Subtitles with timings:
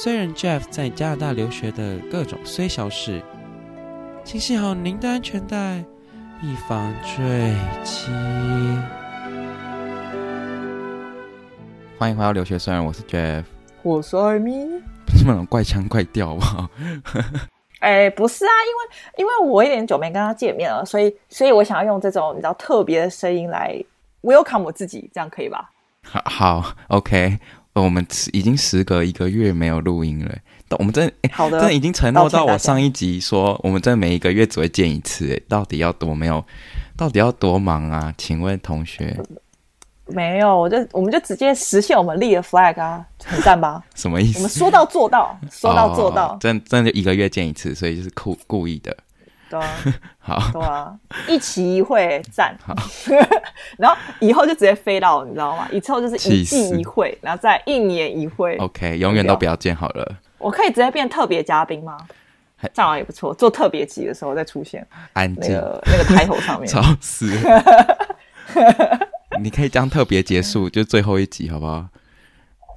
[0.00, 3.20] 虽然 Jeff 在加拿大留学的各种虽小事，
[4.22, 5.84] 请系好您的安全带，
[6.40, 7.52] 以防坠
[7.82, 8.12] 机。
[11.98, 13.42] 欢迎回到留学虽然，我是 Jeff，
[13.82, 14.68] 我是艾米。
[15.04, 16.70] 不是那种怪腔怪调，好不好？
[17.80, 23.74] 哎，不是啊，因为因为我有点久没跟他见面了，所以所以我想要用这种比较特别的声音来
[24.22, 25.68] welcome 我自己，这样可以吧？
[26.04, 26.74] 好，好
[27.82, 30.34] 我们已经时隔一个月没有录音了，
[30.78, 36.44] 我们真好的，真的已经承诺到我上一集说，我们这每一个月只会见一次，哎，到底要多没有？
[36.96, 38.12] 到底要多忙啊？
[38.18, 39.16] 请问同学，
[40.06, 43.82] 没有，我就我们就直接实现我们立的 flag 啊，很赞吧？
[43.94, 44.38] 什么意思？
[44.38, 48.96] 我们说到做到，说到做到，真、哦、真的就一个月见一次，所以就是故故意的。
[49.50, 49.66] 对啊，
[50.18, 50.94] 好，对啊，
[51.26, 52.56] 一期一会赞，
[53.78, 55.68] 然后以后就直接飞到，你知道吗？
[55.72, 58.56] 以后就是一季一会，然后再一年一会。
[58.56, 60.16] OK，永远都不要见好了。
[60.38, 61.98] 我可以直接变特别嘉宾吗？
[62.74, 66.66] 这样也不错，做特别集的时候再出现，安静、那个，那个抬头上面。
[66.70, 67.30] 超死！
[69.40, 71.86] 你可以这样特别结束，就最后一集，好不好？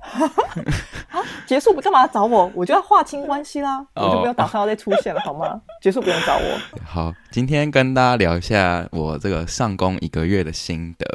[1.12, 1.22] 啊！
[1.46, 2.52] 结束不干嘛找我？
[2.56, 5.62] 我就要划清关系啦，oh, 我就不要打算要再出现了，好吗？
[5.82, 6.60] 结束不用找我。
[6.86, 11.06] 好，今天跟大家聊一下我这个上工一个月的心得，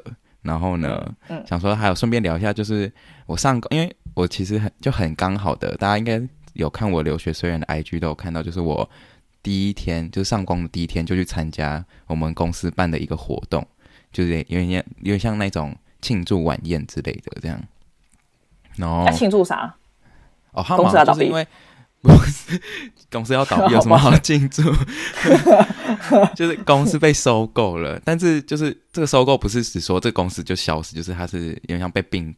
[0.42, 2.92] 然后呢，嗯，想说还有顺便聊一下，就是
[3.26, 6.20] 我上工，因为我其实很就很刚好的，大家应该
[6.52, 8.88] 有看我留学虽然的 IG 都有看到，就是我
[9.42, 13.66] 第一天就是上工的第一天就去参加我们公司办的一个活动，
[14.12, 17.58] 就是有点有点像那种庆祝晚宴之类的这样。
[18.80, 19.74] 哦，要庆祝啥？
[20.52, 21.46] 哦，公司要倒闭，因为
[22.02, 22.60] 不是
[23.10, 24.62] 公司要倒闭，有什么好庆祝？
[26.34, 32.34] 就是公司被收购了，但是就是这个收购不是只说这个公司就消失，就是它是有点像被并，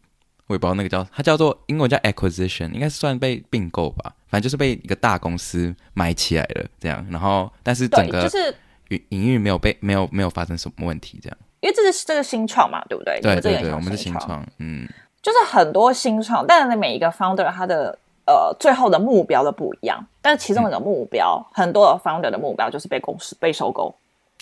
[0.47, 7.05] 我也不知道那个叫它叫做英文叫 acquisition，应该是算被并购吧，反正就是被一个大公司买起来了，这样。
[7.11, 8.55] 然后，但是整个就是
[8.89, 11.39] 营营运没有被没有没有发生什么问题，这样。
[11.61, 13.21] 因为这是这个新创嘛，对不对？
[13.21, 14.89] 对对对，我们是新创，嗯。
[15.23, 20.05] 就是很多新创，但是每一个 founder 他的呃最后的目标都不一样。
[20.23, 23.95] 但是其中一个目标，嗯、很多的 founder 的目标就是被公司被收购，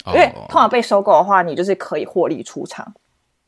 [0.05, 2.93] 哦、因为通常被收购的话，你就是可以获利出场。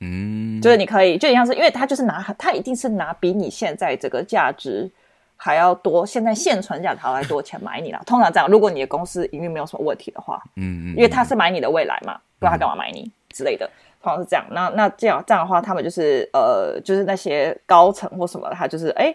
[0.01, 4.89] 嗯，就是你可以，就像是因为他就是拿他一定是拿比你现在这个价值
[5.37, 8.01] 还要多，现在现存价值还要多钱买你了。
[8.07, 13.69] 通常这样，如果你的公司营运没有什么问题的话，嗯嗯，因为他是买你的未来嘛，不然他干嘛买你之类的。
[14.01, 19.15] 好像是这样，那那这样这样的话，他们就是呃，就是那些高层或什么，他就是哎，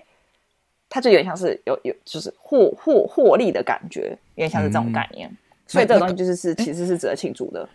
[0.89, 5.29] 他就有点像是有有就是获获获利的感觉，有点像是这种概念。
[5.29, 7.67] 嗯、所以这个东西就是是其实是值得庆祝的。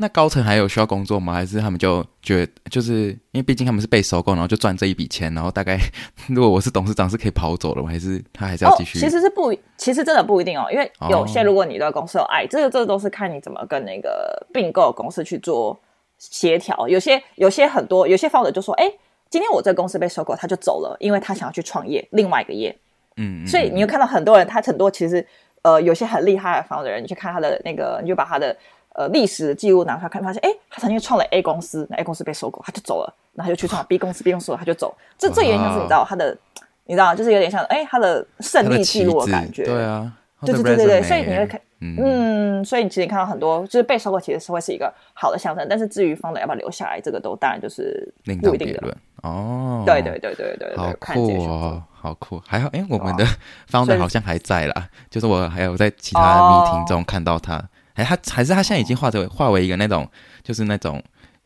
[0.00, 1.32] 那高层还有需要工作吗？
[1.32, 5.78] 还是他们就觉得就是因为毕竟他们是被收购，然后就赚这一笔钱，然后大概
[6.28, 7.88] 如果我是董事长是可以跑走了吗？
[7.88, 8.98] 还是他还是要继续？
[8.98, 15.78] 哦、其实是不，其实真的不一定哦，因为有些如果你对公司有爱，这个这个都是看你怎么跟那个并购公司去做。
[16.18, 18.92] 协调，有些有些很多有些 founder 就说，哎，
[19.30, 22.76] 今天我这个公司被收购，他就走了，因为他想要去创业，另外一个业。
[23.16, 25.24] 嗯，所以你会看到很多人，他很多其实
[25.62, 28.56] 呃有些很厉害的 founder，你去看他的那个，你就把他的
[28.94, 36.36] 呃历史的记录拿出来看，发现哎，他曾经创了 A 公司，那 A 公司被收购，他就走了，然后就去创 B 公司，B 公司他就走，这这有点像是你知道他的，
[36.84, 40.12] 你知道就是有点像哎他的胜利记录的感觉，对啊，
[40.42, 41.60] 对对对对对，所以你会看。
[41.80, 48.12] 嗯，所以你其实你看到很多，就是被收购其实是会是一个好的象征，但是至于 founder 要不要留下来，这个都当然就是
[48.42, 49.84] 不一定的哦。
[49.86, 52.42] 对对对对对，好酷哦，好酷！
[52.44, 53.24] 还好，哎，我们的
[53.70, 57.62] founder 好像还在啦，就是我还有在其他的 meeting 中看到他，
[57.94, 60.08] 哎，他还是他现在已经化成化为一个那种，
[60.42, 61.00] 就是那种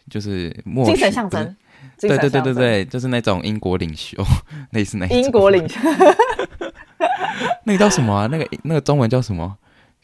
[0.08, 0.48] 就是
[0.86, 1.54] 精神象征，
[2.00, 4.16] 对对对对对，就是那种英国领袖，
[4.72, 5.78] 类似那英国领袖，
[7.64, 8.26] 那个叫什么啊？
[8.26, 9.56] 那个那个中文叫什么？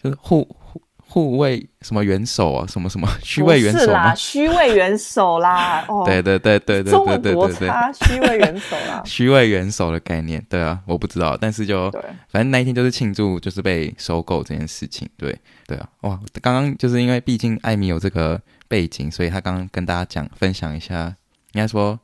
[0.03, 0.81] 就是护护
[1.11, 3.09] 护卫什么元首啊，什么什么？
[3.23, 4.15] 虚位元首吗？
[4.15, 7.71] 虚位元首啦，哦，对对对对对对对对对，
[8.07, 11.91] 虚位元首啦， 虚位元首的概念，对啊，我不知道，但是就
[12.29, 15.37] 反正那一天就是庆祝，就是被收购这件事情，对
[15.67, 21.07] 对啊，哇，刚刚就是因为毕竟艾米有这个背景，所以他刚刚跟大家讲分享一下，
[21.55, 21.99] 应该说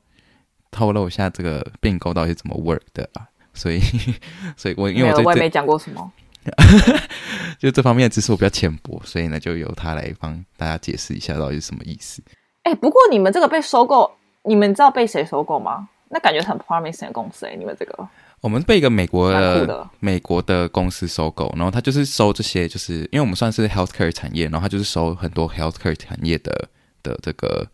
[0.70, 3.80] 透露一下这个并购到底是怎么 work 的啊，所以
[4.56, 6.12] 所以我因为我，我也没讲过什么。
[7.58, 12.22] 就这方面的知识我比较浅薄，所以呢，就由他来帮大家解释一下到底是什么意思。
[12.64, 15.88] 哎、欸，不过你们这个被收购，你们知道被谁收购吗？
[16.10, 18.08] 那感觉很 promising 的公司哎、欸，你们这个，
[18.40, 26.68] 我们被一个美国的，的美国的公司收购，然后他就是收这些，就是因为我们算是 healthcare 产业，然后他就是收很多 healthcare 产业的
[27.02, 27.66] 的这个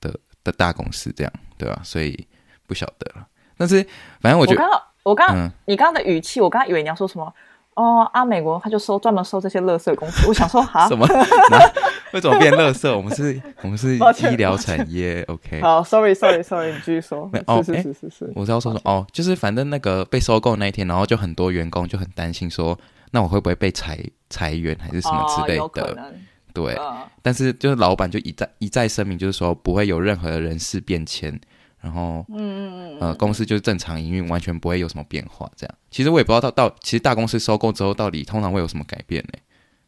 [0.00, 0.12] 的
[0.42, 1.84] 的大公司，这样对吧、啊？
[1.84, 2.26] 所以
[2.66, 3.26] 不晓得了。
[3.56, 3.86] 但是
[4.20, 4.82] 反正我觉得，我
[5.14, 7.32] 刚刚，嗯、你刚刚的语气，我刚刚以为你要说什么。
[7.74, 10.26] 哦啊，美国他就收专门收这些垃圾公司。
[10.26, 11.06] 我想说，哈，什么？
[12.12, 12.94] 为什么变垃圾？
[12.94, 13.94] 我们是，我们是
[14.30, 15.22] 医疗产业。
[15.28, 17.30] OK，好，Sorry，Sorry，Sorry，你继续说。
[17.32, 22.76] 没哦，是是是是，是，我是要说说哦，就是反正那个被收购那一天，然后就很多员工就很担心说，
[23.12, 23.98] 那我会不会被裁
[24.28, 25.62] 裁员还是什么之类的？
[25.62, 26.12] 哦、
[26.52, 31.40] 对、呃，但是就是老板就一再一再声明，就是说不会有任何的人事变迁。
[31.80, 35.50] 然后，嗯嗯嗯，呃，公司就是正常营运，完全不会有什么变化。
[35.56, 39.38] 这样，其实我也不知道到到，其实大公司收购之后，到底通常会有什么改变呢？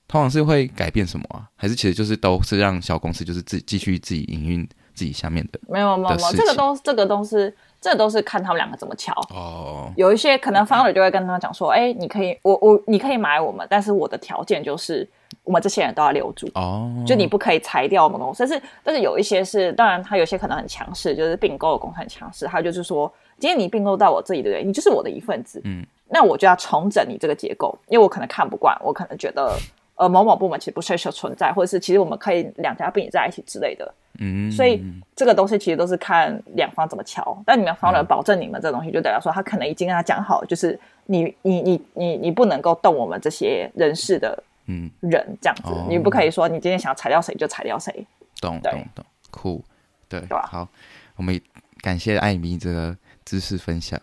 [0.09, 1.49] 通常是会改变什么啊？
[1.57, 5.61] 还是其实就是都是让小公司就是自继续自己营运自己下面的？
[5.69, 9.13] 没有没有没有，这个都这个都是这个、都是看他们两个怎么瞧。
[9.31, 15.09] 哦，有一些可能 founder 就会跟他讲说，哎，你可以，我我你可以买我们，但是我的条件就是。
[15.45, 17.07] 我们这些人都要留住哦，oh.
[17.07, 18.47] 就你不可以裁掉我们公司。
[18.47, 24.65] 但是，但是有一些是，当然他有些可能很强势，就是并购的公司很强势，他就是说，今天你并购到我这里，对不对？
[24.65, 29.53] 你就是我的一份子，嗯，那我就要重整你这个结构，因为我可能看不惯，我可能觉得，
[29.97, 34.81] 呃，某某部门其实不适合存在，或者是其实我们可以两家并在一起之类的，嗯，所以
[35.17, 37.37] 这个东西其实都是看两方怎么敲。
[37.45, 44.41] 但你们方人保证你们这东西，就等于说他可能已经跟他讲好，就是你你你你你不能够动我们这些人事的。
[44.67, 48.07] 嗯，人这样子，哦，你不可以说你今天想要裁掉谁就裁掉谁。
[48.41, 49.65] 懂懂懂，酷，
[50.09, 50.49] 对，对吧？
[50.51, 50.69] 好，
[51.17, 51.41] 我们
[51.81, 54.01] 感谢艾米这个知识分享。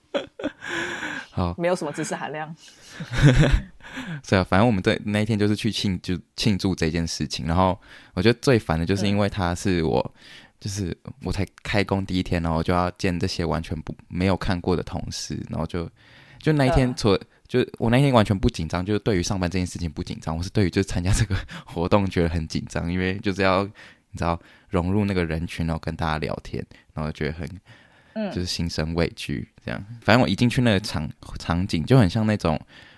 [1.30, 2.54] 好，没有什么知识含量。
[4.24, 7.46] 是啊，反正我们对那一天就是去庆就庆祝这件事情。
[7.46, 7.78] 然后
[8.14, 10.20] 我觉得最烦的就是因为他是我，嗯、
[10.60, 15.88] 就是我才开工第一天，然后就要见这些完全不没有看过的同事，然后就
[16.38, 17.16] 就那一天除了。
[17.16, 21.34] 呃就我那天完全不紧张，就是对于上班这件事情不紧张，我是对于就是参加这个
[21.66, 26.64] 活动觉得很紧张，因为就是要你知道融入那个人群，然后跟大家聊天，
[26.94, 27.48] 然后觉得很，
[28.12, 29.84] 嗯，就是心生畏惧这样。
[30.00, 31.10] 反正我一进去那个场
[31.40, 32.56] 场景就很像那种，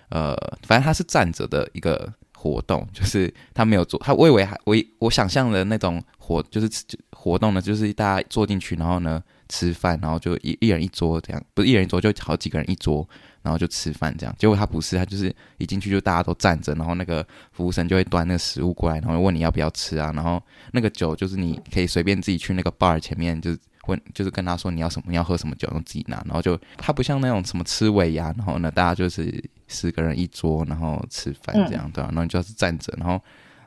[0.09, 6.69] 呃，反正他是站着的一个活动，就是他没有坐，他我以为还我我想象的那种活就是
[7.09, 13.09] 活动呢，就是大家坐进去，然后呢吃饭，然后就一一人一桌这样，不是一人一桌，就好几个人一桌。
[13.43, 20.41] 然后就吃饭这样，结果他不是，他就是一进去就大家都站着，然后那个服务生就会端那个食物过来，然后问你要不要吃啊，然后
[20.71, 32.11] 那个酒就是你可以随便自己去那个 bar 前面，就是问，就是跟他说你要什么，你要喝什么酒，然后自己拿，然后就他不像那种什么吃尾牙，然后呢大家就是十个人一桌，然后吃饭这样，嗯、对吧、啊？
[32.11, 33.21] 然后你就是站着，然后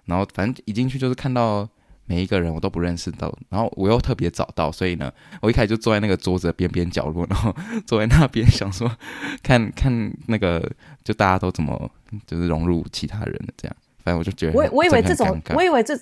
[0.07, 1.69] 然后反正一进去就是看到。
[2.07, 5.13] 每一个人我都不认识到，然后我又特别早到，所以呢，
[5.43, 8.89] 我一开始就坐在那个桌子的边边角落，然后坐在那边想说，
[9.43, 10.63] 看 看那个
[11.03, 11.91] 就大家都怎么
[12.25, 15.99] 就是融入其他人的这样，反正我就觉得我我以为这种我以为这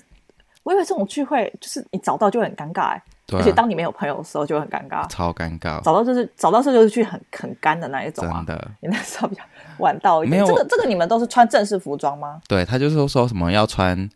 [0.61, 3.01] 我以为这种聚会就是你早到就很尴尬哎、啊，
[3.33, 5.81] 而且当你没有朋友的时候就很尴尬，超尴尬。
[5.81, 8.71] 找到就是找到时候就是去很很干的那一种啊，真的。
[8.81, 9.41] 你那时候比较
[9.79, 12.41] 晚到一点，没有这个这个你们都是穿正式服装吗？
[12.47, 14.07] 对，他就是说什么要穿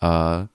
[0.00, 0.48] 呃。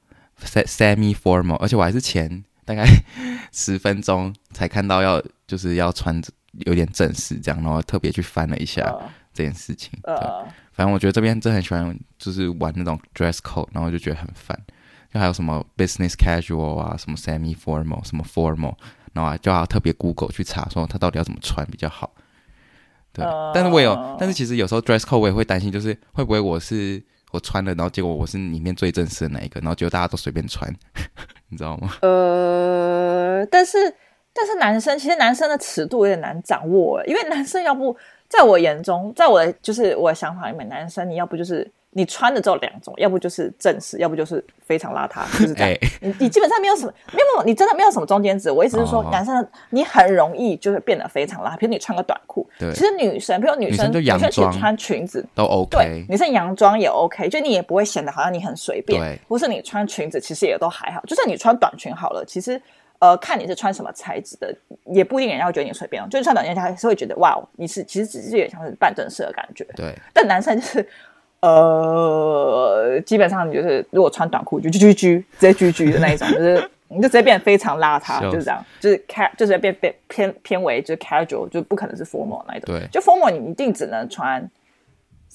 [0.46, 2.86] Semi formal，而且我还是前大概
[3.52, 6.22] 十分钟才看到要就是要穿
[6.66, 8.82] 有点正式这样，然后特别去翻了一下
[9.34, 9.92] 这件事情。
[10.04, 10.16] 对，
[10.72, 14.60] 反正我觉得这边真的很喜欢，就是玩那种 dress code，然后就觉得很烦。
[15.14, 18.76] 就还有什么 business casual 啊，什么 semi formal，什么 formal，
[19.14, 22.14] 然后就要特别 Google 去查说他到底要怎么穿比较好。
[23.14, 27.04] 对，但是我有，但是其实有时候 dress code 我也会担心，就是会不会我是。
[27.32, 30.70] 我穿了，然后结果我是里面最正式的那一个，然后结果大家都随便穿，
[31.50, 31.94] 你知道吗？
[32.02, 33.78] 呃，但是
[34.34, 37.96] 但是男生其实男生的尺度有点难掌握，因为男生要不
[38.30, 45.70] 在我眼中，在我的就是我的想法里面，男生你要不就是你穿的只有两种，要不就是正式，要不就是非常邋遢，就是这样。
[45.70, 48.50] 欸、你你基本上没有什么，没有没有，你真的没有什么中间值。
[48.50, 51.58] 我意思是说，男生、哦、你很容易就是变得非常邋遢。
[51.58, 52.72] 比如你穿个短裤，对。
[52.74, 58.98] 其实女生，比如女生，女生，女生其实穿裙子都 OK，对，女生洋装也 OK，就你也不会显得好像你很随便。
[58.98, 59.20] 对。
[59.28, 61.02] 或是你穿裙子，其实也都还好。
[61.06, 62.62] 就算你穿短裙好了，其实
[63.00, 64.56] 呃，看你是穿什么材质的，
[64.86, 66.02] 也不一定人家会觉得你随便。
[66.10, 69.66] 就是穿短裙，他还是会觉得哇，你是其实只是有点像是半正式的感觉。
[69.76, 69.94] 对。
[70.14, 70.88] 但男生就是。
[71.42, 82.76] 呃，基本上你就是如果穿短裤就就就直接居居的那一种，就是你就直接变得非常邋遢，就是这样，就是 ca 就是变变偏偏为就是 casual，就不可能是 formal 那一种。
[82.76, 84.40] 对，就 formal 你一定只能穿，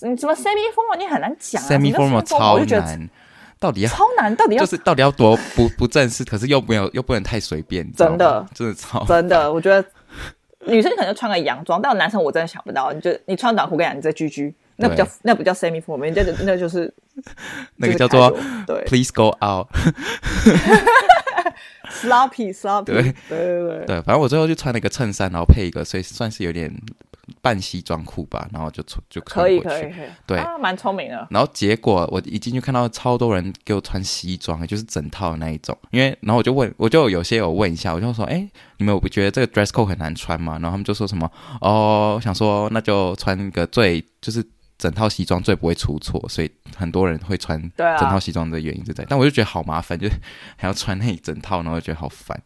[0.00, 3.10] 你什么 semi formal 你很难讲啊，semi formal 超难，
[3.58, 9.84] 到底要超难，到底要就是到底要多不不正式，可是又没有又不能太随便，真的真的超真的，我觉得
[10.66, 14.54] 女生可能就穿个洋装，但男生我真的想不到，你就你穿短裤跟你在居居。
[14.76, 16.92] 那不叫那不叫 semi formal，那那就是
[17.76, 18.30] 那个叫做
[18.66, 19.72] 对，please go out，sloppy
[22.56, 26.70] sloppy，对对对对，反正我最后就穿了一个衬衫，然后配一个，所以算是有点
[27.40, 31.26] 半西装裤吧，然后就穿就可以可以可以，对，蛮聪明的。
[31.30, 40.52] 然后结果我一进去看到超多人给我穿西装，就是整套的那一种，因为然后我就问，我就有些有问一下，我就说，哎，你们不觉得这个 dress code 很难穿吗？
[40.54, 41.28] 然后他们就说什么，
[41.60, 44.44] 哦，我想说那就穿一个最就是。
[44.78, 50.08] 整套西装最不会出错，所以很多人会穿整套西装的原因就在，啊、但我就觉得好麻烦， 就
[50.56, 52.38] 还要穿那一整套，然后就觉得好烦，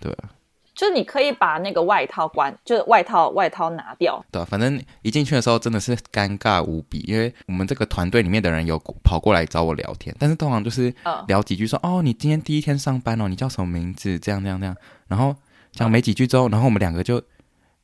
[0.00, 0.30] 对啊，
[0.74, 10.94] 就是你可以把那个外套关，就是外套外套拿掉，对啊，反正一进去的时候真的是尴尬无比，因为我们这个团队里面的人有跑过来找我聊天，但是通常就是
[11.28, 14.18] 聊几句说，说、嗯、哦，你今天第一天上班哦，你叫什么名字？
[14.18, 14.74] 这样这样这样，
[15.08, 15.36] 然后
[15.72, 17.22] 讲没几句之后，然后我们两个就。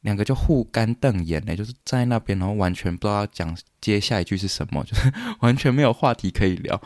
[0.09, 6.81] 两个就互干瞪眼嘞，就是站在那边，然后完全不知道讲接下一句是什么，就是完全没有话题可以聊。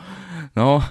[0.53, 0.81] 然后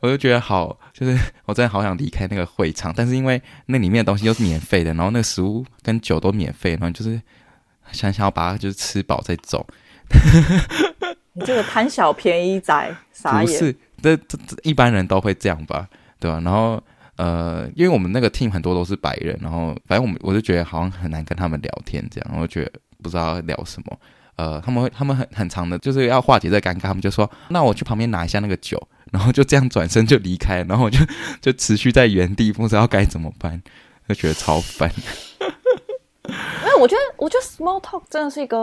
[0.00, 7.22] 我就觉得好，就是我真的好想离开那个会场，但是因为那里面的东西又是免费的，然后那个食物跟酒都免费，然后就是
[7.92, 9.64] 想想要把它就是吃饱再走。
[11.34, 13.46] 你这个贪小便宜仔， 傻眼。
[13.46, 15.88] 不是，这这一般人都会这样吧？
[16.18, 16.40] 对吧？
[16.40, 16.82] 然后。
[17.16, 23.98] 呃，因为我们那个 team 很多都是白人，然后反正我们我就觉得好像很难跟他们聊天，这样，我就觉得不知道聊什么。
[24.36, 28.80] 呃，他们会他们很很长的，就是要化解这尴尬，他们就说：“那我去旁边拿一下那个酒。”
[29.12, 30.98] 然后就这样转身就离开，然后我就
[31.40, 33.62] 就持续在原地，不知道该怎么办，
[34.08, 34.92] 就觉得超烦。
[36.26, 38.58] 没有，我觉得我觉得 small talk 真的是一个。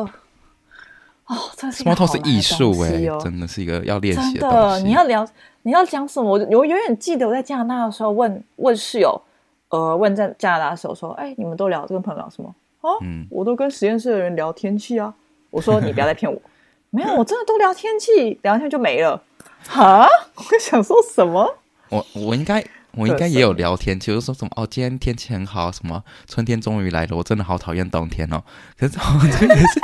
[1.26, 2.92] 哦，这是 small talk 是艺术哎，
[3.24, 4.84] 真的是一个要练习的东西。
[4.84, 5.26] 你要聊，
[5.64, 6.30] 你要讲什么？
[6.30, 9.22] 我我永远记得我在加拿大的时候问问室友，
[9.70, 12.54] 呃，问在加拿大的时候说，哎，你们都聊，跟朋友聊什么？
[12.82, 15.14] 哦，嗯，我都跟实验室的人聊天气啊。
[15.50, 16.40] 我说你不要再骗我，
[16.92, 19.22] 没有，我真的都聊天气，聊天就没了。
[19.68, 21.56] 哈，我想说什么？
[21.90, 22.64] 我我应该。
[22.96, 28.44] 我应该也有聊天，就是说什么哦，今天天气很好，什么春天终于来了，我真的好讨厌冬天哦。
[28.78, 29.80] 可是我这个也是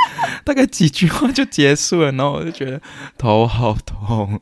[0.46, 2.80] 大概几句话就结束了，然后我就觉得
[3.18, 4.40] 头好痛，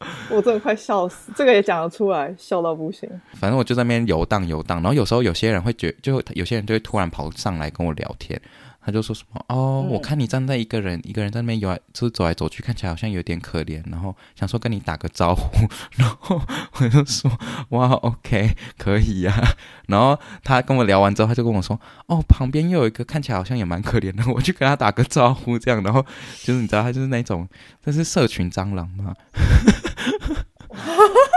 [0.30, 3.08] 我真的快笑死，这个也讲得出来，笑到不行。
[3.34, 8.40] 反正我就在那边游荡游荡，然后有时候有些人会觉，就有些人就会突然跑上来跟我聊天。
[8.88, 16.40] 他就说什么哦，我看你站在一个人、嗯、一个人在那边游，就是走来走去，看起来好像有点可怜，然后想说跟你打个招呼， 然后
[16.72, 17.30] 我就说
[17.68, 19.52] 哇，OK，可以呀、啊。
[19.88, 26.02] 然后他跟我聊完之后，他就跟我说哦，旁边又有一个看起来好像也蛮可怜的，我去跟他打个招呼，这样，然后
[26.42, 27.46] 就是你知道他就是那种，
[27.84, 29.14] 这是社群蟑螂吗？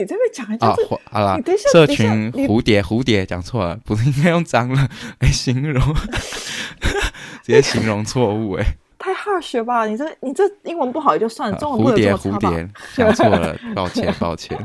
[0.00, 0.66] 你这边讲一下。
[0.66, 0.76] 啊，
[1.10, 4.88] 好啦，你等一下，社群蝴蝶，蝴蝶讲错了，不是应该用脏了
[5.20, 5.82] 来形容？
[7.44, 8.64] 直接形容错误哎，
[8.98, 9.86] 太 harsh 了吧？
[9.86, 14.56] 你这你这英文不好也就算了，中文蝴蝶蝴蝶讲错了，抱歉抱歉，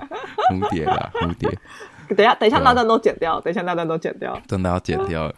[0.51, 1.49] 蝴蝶啦蝴蝶。
[2.09, 5.31] 等一下等一下那段都剪掉，等一下那段都剪掉，真的要剪掉。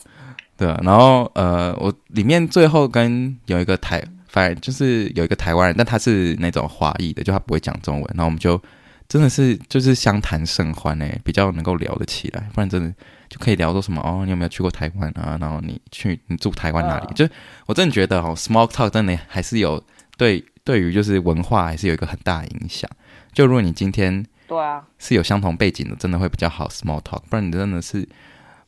[0.57, 8.59] 对啊，然后呃，我里面最后跟有一个台，反正就是有一个台湾人，但他是那种华裔的，就他不会讲中文，然后我们就。
[9.07, 12.93] 真的是就是相谈甚欢诶，比较能够聊得起来，不然真的
[13.29, 15.37] 就可以聊说什么哦，你有没有去过台湾啊？
[15.39, 17.05] 然后你去你住台湾哪里？
[17.07, 17.27] 呃、就
[17.65, 19.81] 我真的觉得哦，small talk 真的还是有
[20.17, 22.89] 对对于就是文化还是有一个很大的影响。
[23.31, 28.07] 就如果你今天对啊是有相同背景的，真的会比较好 small talk，不然你真的是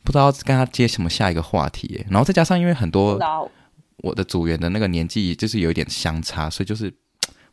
[0.04, 2.06] 不知道跟他接什么下一个话题。
[2.10, 3.20] 然后再加上因为很多
[3.98, 6.94] 我的组员的那个年纪就是有一点相差，所以就是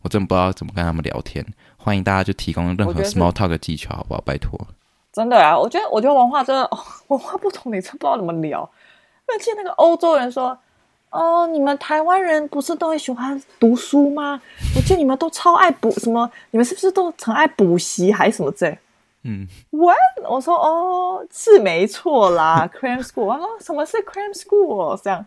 [0.02, 1.44] 我真的不知道怎么跟他们聊天。
[1.86, 4.20] 欢迎大家就提供任何 small talk 的技巧，好不好？
[4.22, 4.58] 拜托。
[5.12, 8.68] 真的啊，我觉得，我觉得文化真的、哦、 文化不同，你真不知道怎么聊。
[9.28, 10.58] 那记得那个欧洲人说，
[11.10, 14.42] 哦，你们台湾人不是都很喜欢读书吗？
[14.74, 16.28] 我记得你们都超爱补什么？
[16.50, 18.76] 你们是不是都很爱补习还是什么之类？
[19.22, 19.96] 嗯，What？
[20.28, 25.00] 我说哦，是没错啦， cram school 啊，什么是 cram school？
[25.00, 25.24] 这样，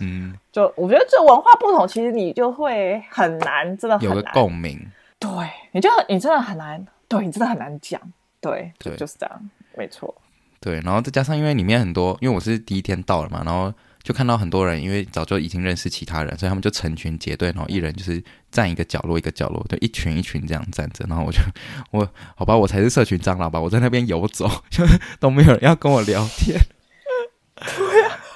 [0.00, 4.78] 嗯，就我觉得这文化不同，其实你就会很难，真的很难有个共鸣。
[5.24, 8.00] 对，你就你真的很难，对你真的很难讲，
[8.40, 10.14] 对，对就，就是这样，没错。
[10.60, 13.72] 对，然后再加上因为里面很多，因为我是第一天到了嘛，然后。
[14.04, 21.06] 就看到很多人，因为早就已经认识其他人，所以他们就成群结队，然后一人就是站一个角落，一个角落，就一群一群这样站着。
[21.08, 21.38] 然后我就
[21.90, 24.84] 我好吧，我才是社群蟑螂吧，我在那边游走，就
[25.18, 26.60] 都没有人要跟我聊天。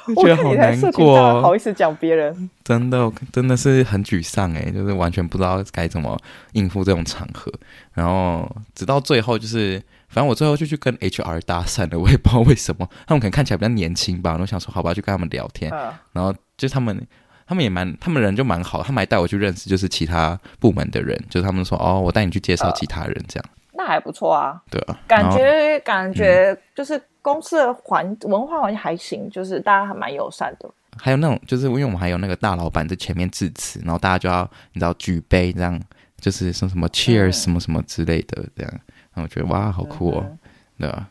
[0.16, 6.18] 我觉得好难过，好意思讲别人， 真的真的是很沮丧诶，就是完全不知道该怎么
[6.52, 7.52] 应付这种场合。
[7.94, 9.82] 然后直到最后就是。
[10.10, 14.38] 反正我最后就去跟 HR 搭讪了，我也不知道为什么，他们可能看起来比较年轻吧。
[14.40, 15.70] 我想说，好吧，就跟他们聊天。
[15.70, 17.06] 嗯、然后就他们，
[17.46, 23.44] 他们也蛮，他们人就蛮好，他们还带我去认识就是其他部门的人，就是他们说，哦，我带你去介绍其他人，这样。
[23.78, 24.61] 那还不错啊。
[24.68, 24.99] 对啊。
[25.06, 30.68] 感觉感觉就是公司的环、嗯、文化环境还行，就是大家还蛮友善的。
[30.97, 34.42] 还有那种，就是因为我们还有那个大老板在前面致辞，然后大家就要
[34.73, 35.80] 你知道举杯这样，
[36.20, 38.80] 就是说什么 cheers 什么什么之类的这样。
[39.14, 40.38] 我觉得哇，好酷哦，嗯、
[40.80, 41.08] 对吧？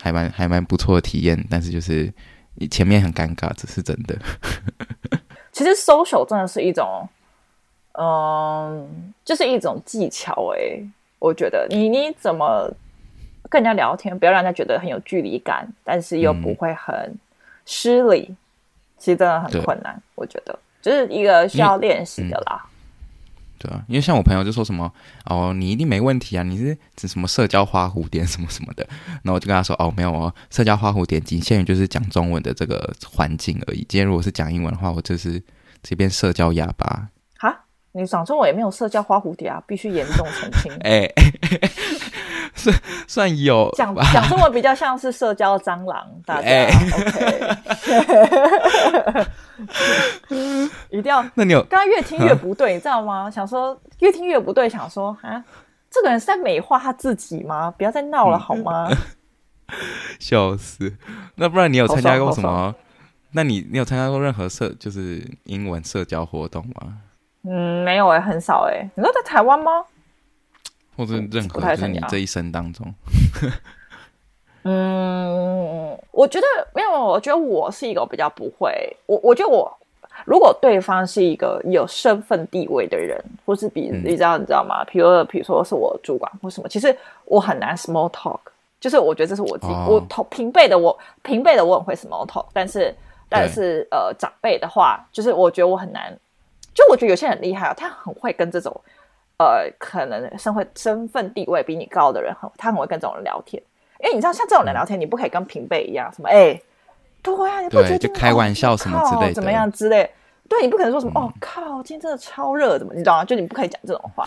[0.00, 2.12] 还蛮还蛮不错的体验，但是就是
[2.54, 4.16] 你前面很尴尬，这是真的。
[5.50, 7.08] 其实 social 真的是一种，
[7.98, 10.80] 嗯，就是一种技巧哎。
[11.18, 12.70] 我觉得你你怎么
[13.48, 17.14] 跟人家聊天，不要让人家觉得很有距离感，但是又不会很
[17.64, 18.36] 失礼，嗯、
[18.98, 20.00] 其实真的很困难。
[20.14, 22.64] 我觉得就是一个需要练习的啦。
[23.58, 24.92] 对啊，因为像我朋友就说什么
[25.24, 28.86] 哦，你一定没问题啊，你是指什么社交花蝴蝶什么什么的，
[29.22, 33.78] 然后我就跟他说哦，没有哦，社交花蝴蝶仅限于就是讲中文的这个环境而已。
[33.88, 35.42] 今天如果是讲英文的话，我就是
[35.82, 37.08] 这边社交哑巴。
[37.96, 40.72] 哈，你讲中文也没有社交花蝴蝶啊，必须严重澄清。
[40.84, 41.08] 哎，
[42.54, 42.76] 算
[43.06, 46.48] 算有讲讲中文比较像是社交蟑螂，大家。
[50.90, 51.24] 一定要。
[51.34, 53.30] 那你有刚刚越听越不对，你知道吗？
[53.30, 55.42] 想说越听越不对，想说啊，
[55.90, 57.70] 这个人是在美化他自己吗？
[57.70, 58.88] 不要再闹了好吗？
[60.20, 60.94] 笑死！
[61.34, 62.74] 那不然你有参加过什么？
[63.32, 66.98] 那你你有参加过任何社就是英文社交活动吗？
[67.48, 68.90] 嗯，没有哎、欸，很少哎、欸。
[68.94, 69.84] 你说在台湾吗？
[70.96, 72.92] 或者任何就是你这一生当中？
[74.64, 78.96] 嗯，我觉得没有，我觉得我是一个比较不会。
[79.06, 79.70] 我我觉得我
[80.24, 84.82] 如果对方是一个有身份地位的人，或是比你知道你知道吗？
[84.84, 88.40] 比如比如说是我主管或什么，其实我很难 small talk。
[88.80, 92.94] 就是我觉得这是我自己，哦、我同平辈的我平辈的我很会 small talk，但是
[93.28, 96.18] 但是呃长辈的话，就是我觉得我很难。
[96.76, 98.80] 就我觉得有些人很厉害啊，他很会跟这种
[99.38, 103.60] 呃可能身会身份地位比你高的人很，他很会跟这种人聊天。
[104.00, 106.60] 因为你知道，像这种人聊天，你不可以跟平辈一样，什么哎，
[107.22, 110.08] 对啊，你不觉得就开玩笑什么之类的，怎么样之类？
[110.50, 113.24] 对，你不可能说什么哦靠，今天真的超热，怎么你知道吗？
[113.24, 114.26] 就你不可以讲这种话。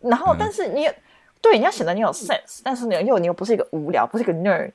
[0.00, 0.88] 然后，但是你
[1.40, 4.70] 对你要显得你有 sense，但是你又你又不是一个无聊，不是一个 nerd，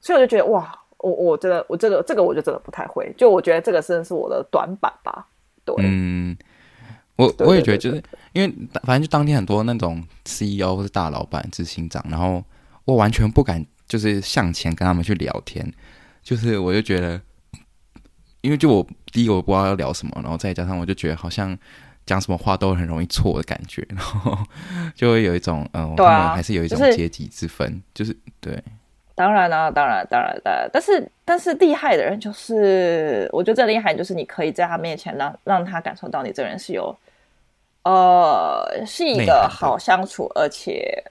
[0.00, 5.26] 所以我就觉得哇，我我真的我这个这个我就真的不太会，就我觉得这个真的是我的短板吧。
[5.66, 6.34] 对，嗯，
[7.16, 8.02] 我我也觉得就是
[8.32, 8.48] 因为
[8.84, 12.42] 反正就当天很多那种 CEO 或是大老板、执行长，然后。
[12.86, 15.74] 我完全不敢，就是向前跟他们去聊天，
[16.22, 17.20] 就是我就觉得，
[18.42, 21.58] 因为就我第一个我不知道要聊什么，然后再加上我就觉得好像
[22.06, 24.38] 讲什么话都很容易错的感觉，然后
[24.94, 28.64] 就会有一种嗯，呃、对啊，还是有一种阶级之分，就是、就是、对。
[29.16, 36.96] 当然啦、啊，当然，当然，当然，但是但是厉害的人就是，我觉得最厉害就是你可以在他面前让让他感受到你这个人是有，
[37.82, 41.02] 呃，是一个好相处，而且。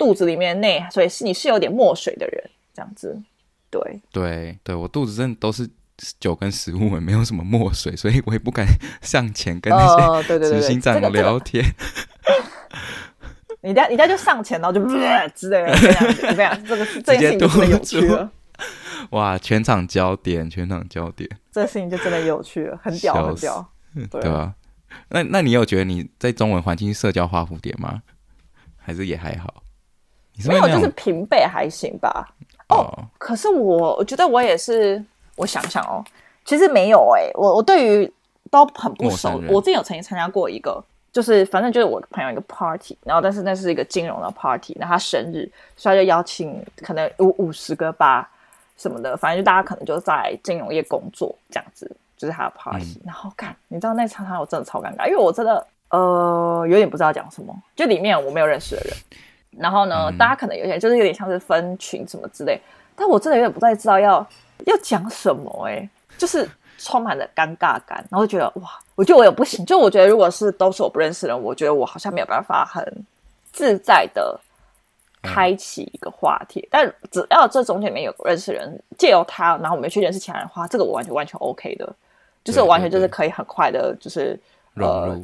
[0.00, 3.20] 肚子里面内，所以是你是有点墨水的人，这样子，
[3.68, 5.68] 对对对，我肚子真的都是
[6.18, 8.64] 酒跟食物，没有什么墨水，所以 我也不敢
[9.02, 11.62] 上前跟那些执行长聊天。
[13.62, 14.84] 你家你家就上前，然后就
[15.34, 16.64] 之类的，这样怎么样？
[16.64, 18.30] 这个这件事情就真的有趣了。
[19.10, 23.66] 哇，全场焦点，全场焦点，这个事情就真的有趣了，很屌，很屌，
[24.10, 24.54] 对吧？
[25.08, 28.02] 那那你有觉得你在中文环境社交花蝴蝶吗？
[28.76, 29.62] 还是也还好？
[30.46, 32.26] 没有，就是平辈还行吧。
[32.68, 35.02] 哦，oh, 可是我我觉得我也是，
[35.36, 36.04] 我想想哦，
[36.44, 38.12] 其实没有哎、欸，我我对于
[38.50, 39.42] 都很不熟。
[39.48, 48.30] 我之前有曾经参加过一个，就是反正就是我朋友一个 party，然后但是那是一个金融的 party，那他生日，所以他就邀请可能五五十个吧
[48.76, 58.94] 什么的，反正就大家可能就在金融业工作这样子，就是他的 party，、嗯、然后看，你知道那场场我真的超尴尬，因为我真的呃有点不知道讲什么，就里面我没有认识的人，
[59.58, 62.60] 然后呢，嗯、大家可能有点就是有点像是分群什么之类，
[62.94, 64.26] 但我真的有点不太知道要
[64.66, 68.70] 要讲什么、欸，哎，就是充满了尴尬感，然后就觉得哇，
[69.00, 72.84] 我觉得我也不行，就我觉得如果是都是我不认识的人，我觉得我好像没有办法很
[73.50, 74.38] 自在的。
[75.22, 81.94] 开启一个话题，嗯、但只要这中间里面有认识人，借由他，然后我们去认识其他人的话，这个我完全完全 OK 的，
[82.42, 84.40] 就是我完全就是可以很快的，就是
[84.72, 85.22] 融入，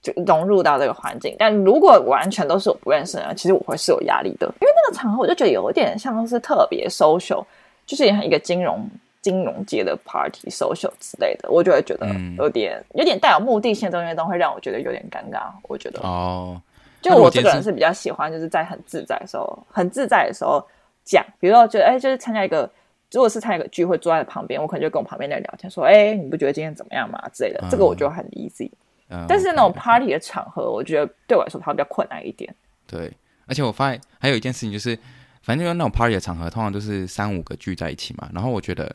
[0.00, 1.36] 就融入到这个环境。
[1.38, 7.44] 但如果完全都是我不认识的人，其实我会是有压力的，因为那个场合我就觉得有点像是特别 social，
[7.84, 8.88] 就是一个金融
[9.20, 15.50] 金融界的 party social 之类的，我就会觉得有点、嗯、有点带有目的性的东西，都会让我觉得有点尴尬。
[15.64, 16.60] 我觉得哦。
[17.00, 20.60] 就我这个人是比较喜欢，就是在很自在的时候，很自在的时候
[21.04, 21.24] 讲。
[21.38, 22.68] 比如说，觉得哎，就是参加一个，
[23.12, 27.64] 如果是参加一个聚会，坐在旁边，我可能就跟我旁边的人聊天，说，哎，你不觉得今天怎么样嘛之类的。
[27.70, 28.68] 这个我觉得很 easy。
[29.10, 29.24] 嗯。
[29.28, 32.52] 但是那种 party 的场合，我觉得对我来说，它比较困难一点。
[32.84, 33.12] 对，
[33.46, 34.98] 而且我发现还有一件事情，就是
[35.40, 38.28] 反正就是那种 party 的场合，通常都是三五个聚在一起嘛。
[38.34, 38.92] 然后我觉得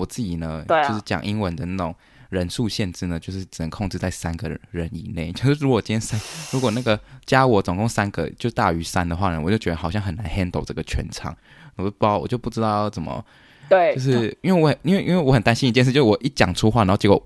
[0.00, 1.94] 我自己呢，啊，就是讲英文的那种。
[2.30, 5.32] 人数限制呢，就是只能控制在三个人以内。
[5.34, 6.20] 就是如果今天三，
[6.52, 11.36] 如果那个加我总共三个就大于三的话呢，我就觉得好像很难 handle 这个全场。
[11.74, 13.24] 我就不知道，我就不知道要怎么。
[13.68, 17.20] 对，就是因为我因为因为我很担心一件事，就是我一讲出话，然后结果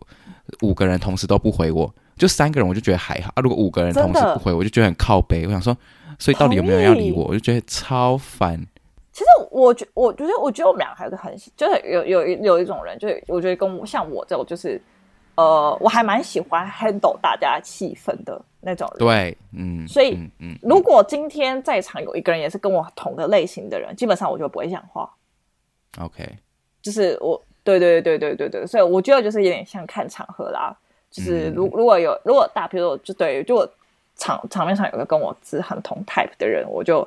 [0.62, 3.42] 五个人同时都不回我，就三个人我就觉得还好啊。
[3.42, 5.44] 如果五个人同时不回我，我就觉得很靠背。
[5.46, 5.76] 我想说，
[6.18, 7.24] 所以到底有没有人要理我？
[7.24, 8.66] 我就觉得超烦。
[9.54, 14.80] 我觉我觉得我觉得我们两个还是很就是有有有一种人，就是我觉得跟我像我这种就是。
[15.36, 18.98] 呃，我还蛮喜欢 handle 大家气氛的那种人。
[19.00, 25.12] 对，嗯，所以，嗯，如果今天在场有一个人也是跟我同个类型的人，基本上我就不会讲话。
[25.98, 26.38] OK，
[26.80, 30.72] 就是我，对对对对对对，所以我觉得就是有点像看场合啦。
[31.10, 33.68] 就是如如果有如果大，比如说就对，就我
[34.14, 37.00] 场场面上有个跟我是很同 type 的人，我就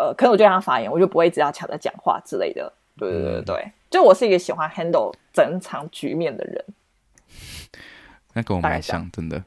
[0.00, 2.72] 呃，可能我就让他发言，我就不会只要抢着讲话之类的。
[2.96, 6.64] 对对对对，嗯，就我是一个喜欢 handle 整场局面的人。
[8.32, 9.42] 那跟我蛮像，真的。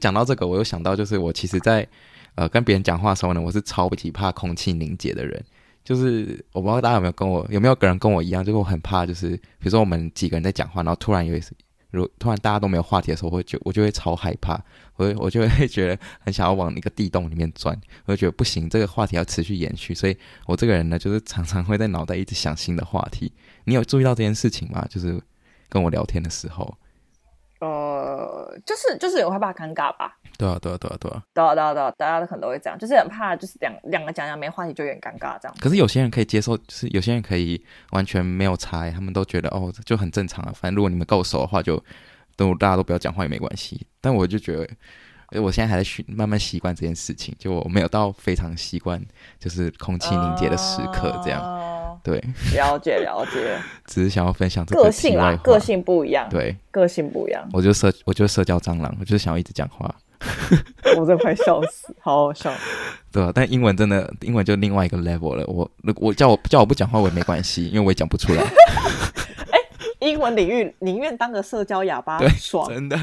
[0.00, 1.88] 讲到这个，我又想到，就是我其实在，在
[2.36, 5.44] 呃跟别人讲话的时候呢，我是超级怕空气凝结的人。
[5.84, 11.34] 就是我不知道大家有没有跟我，有没有个人跟我一样，就是我很怕，就是比如说我们几个人在讲话，然后突然有
[11.92, 14.60] 如突然大家都没有话题的时候，我就我就会超害怕，
[14.96, 23.32] 我我就会觉得很想要往一个地洞里面钻，我就觉得不行，这个话题要持续延续，所以我这个人呢，就是常常会在脑袋一直想新的话题。
[23.64, 24.86] 你有注意到这件事情吗？
[24.90, 25.20] 就是
[25.68, 26.76] 跟我聊天的时候。
[27.64, 30.18] 呃，就是就是有害怕尴尬吧？
[30.36, 35.56] 对啊，对啊，对啊，对啊，对啊，对啊，对啊，大家都可能都会这样，就是很怕，就是两两个讲讲没话题就有点尴尬这样。
[35.60, 40.52] 可是有些人可以接受，就是有些人可以完全没有猜，他们都觉得哦，就很正常啊。
[40.52, 41.84] 反正如果你们够熟的话就，就
[42.34, 43.86] 都大家都不要讲话也没关系。
[44.00, 44.56] 但我就觉
[45.30, 49.00] 得，我现在还在学慢慢习惯这件事情，就我没有到非常习惯，
[49.38, 51.40] 就是空气凝结的时刻这样。
[51.40, 52.22] Uh 对，
[52.54, 57.48] 了解了解， 只是想要分享这个个性啦，个性不一样，对，个性不一样。
[57.52, 59.94] 我就社，我就社交蟑螂，我就是想要一直讲话。
[60.96, 62.52] 我真快笑死，好好笑。
[63.10, 65.44] 对啊，但英文真的，英文就另外一个 level 了。
[65.48, 68.42] 我，我叫我叫我不讲话我也没关系，因为我也讲不出来。
[70.02, 72.98] 英文领域宁愿当个社交哑巴，对，爽，真的，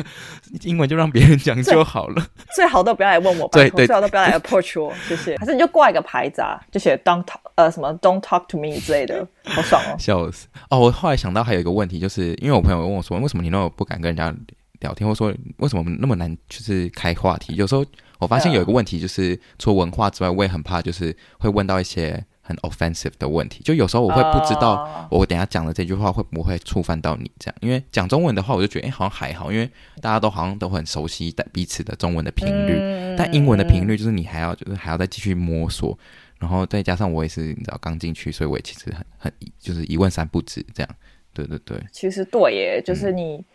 [0.63, 2.27] 英文就让别人讲就好了。
[2.55, 5.37] 最 好都不要来问我，对对，最好都不要来 approach 我，谢谢。
[5.37, 9.95] 还是你就挂一个牌子啊，就写 don't talk 呃什么 don't talk to me 之类的， 好爽哦。
[9.97, 10.79] 笑死哦！
[10.79, 14.35] 我后来想到还有一个问题，就是因为我朋友问我说，为什么你那么不敢跟人家
[14.81, 17.55] 聊天，或者说为什么那么难就是开话题？
[17.55, 17.85] 有时候
[18.19, 22.25] 我发现有一个问题，就是除了文化之外，我也很怕就是会问到一些。
[22.49, 27.55] 很 offensive 的问题，就有时候我会不知道，我等下讲的这句话会不会触犯到你这样。
[27.61, 29.69] 因为讲中文的话，我就觉得哎，好像还好，因为
[30.01, 32.73] 大家都好像都很熟悉彼此的中文的频率。
[32.79, 35.95] 嗯、但英文的频率就是你还要就是还要再继续摸索，
[36.39, 40.95] 然后再加上我也是你知道刚进去，所以我也其实很很就是一问三不知这样。
[41.31, 43.35] 对对对，其实对耶，就是你。
[43.35, 43.45] 嗯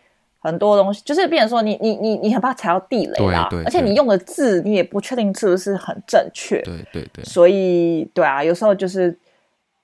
[0.45, 9.17] 很多东西就是，变成说你你你你很怕踩到地雷啦，对对对，而且你用的字你也不确定是不是很正确，对对对，所以对啊，有时候就是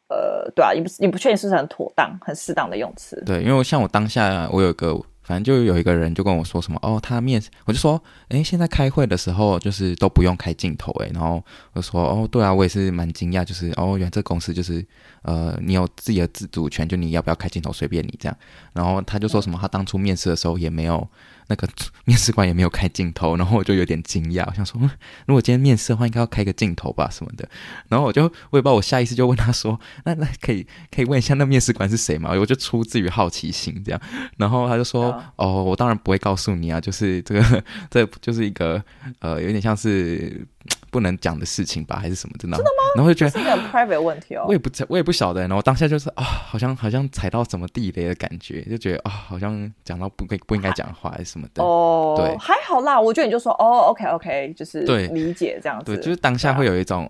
[0.10, 5.00] 呃，对啊，你不你不确定是不是很妥当、很适当的用词，对，因为像我当下我有一个。
[5.32, 11.42] 反正就有一个人就跟我说什么哦，他面试，我就说，诶，现在开会的时候就是都不用开镜头，诶，然后
[11.72, 14.86] 我说，哦，对啊，我也是蛮惊讶，就是哦，原来这公司就是，
[15.22, 18.38] 呃，你有自己的自主权，就你要不要开镜头随便你这样。
[18.74, 21.08] 然后他就说什么，他当初面试的时候也没有
[21.52, 21.68] 那个
[22.06, 24.80] 面试官也没有开镜头，然后我就有点惊讶，我想说，
[25.26, 27.46] 如果今天面试的话，应该要开个镜头吧什么的。
[27.90, 32.32] 然后我就我也不知道，我下意识就问他说，那那可以可以问一下那面试官是谁吗？
[32.32, 34.02] 我就出自于好奇心这样。
[34.38, 38.82] 然后他就说，啊、哦，我当然不会告诉你啊，就是这个 这就是一个
[39.20, 40.48] 呃，有点像是。
[40.92, 42.58] 不能讲的事情吧，还是什么的呢？
[42.58, 42.84] 真的吗？
[42.98, 44.44] 然后就觉得是一个 private 问题哦。
[44.46, 45.42] 我也不知我也不晓得。
[45.42, 51.64] 然后当下就是啊，好像好像踩到什么地雷的感觉，就觉得啊，好像讲到不该不应该讲话还是什么的。
[51.64, 53.00] 哦，对，还好啦。
[53.00, 55.96] 我觉得你就说哦，OK OK，就是对理解这样子。
[55.96, 57.10] 对，就是当下会有一种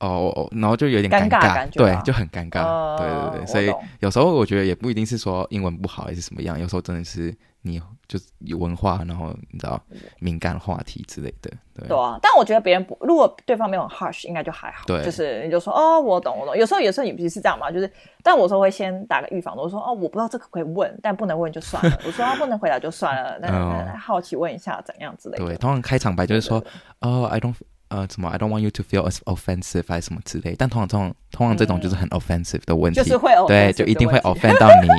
[0.00, 2.98] 哦，然后就有点尴尬感觉，对，就很尴尬。
[2.98, 7.34] 对对对，所以有时候我觉得也不一定是说英文不好还是什么样，有时候真的是。
[7.62, 9.80] 你就是有文化，然后你知道
[10.18, 11.88] 敏感话题之类的，对。
[11.88, 14.84] 对啊，但我觉得别人不，如果对方没有 harsh，应该就还好。
[14.86, 16.56] 对，就是你就说哦，我懂，我懂。
[16.56, 17.90] 有时候有时候你不是这样嘛，就是，
[18.22, 21.98] 但我说会先打个预防，我说哦，我不知道这个可以问，但不能问就算了。
[22.04, 25.44] 我说啊，不能回答就算了，但是好奇问一下怎样之类的。
[25.46, 26.62] 对，通常开场白就是说
[27.00, 27.54] 哦，I don't
[27.88, 34.88] 呃什么，I don't want you to feel as offensive 还是什么之类，但通常这种通常这种就是很 offensive 的问题，就是会对，就一定会 offend 到你。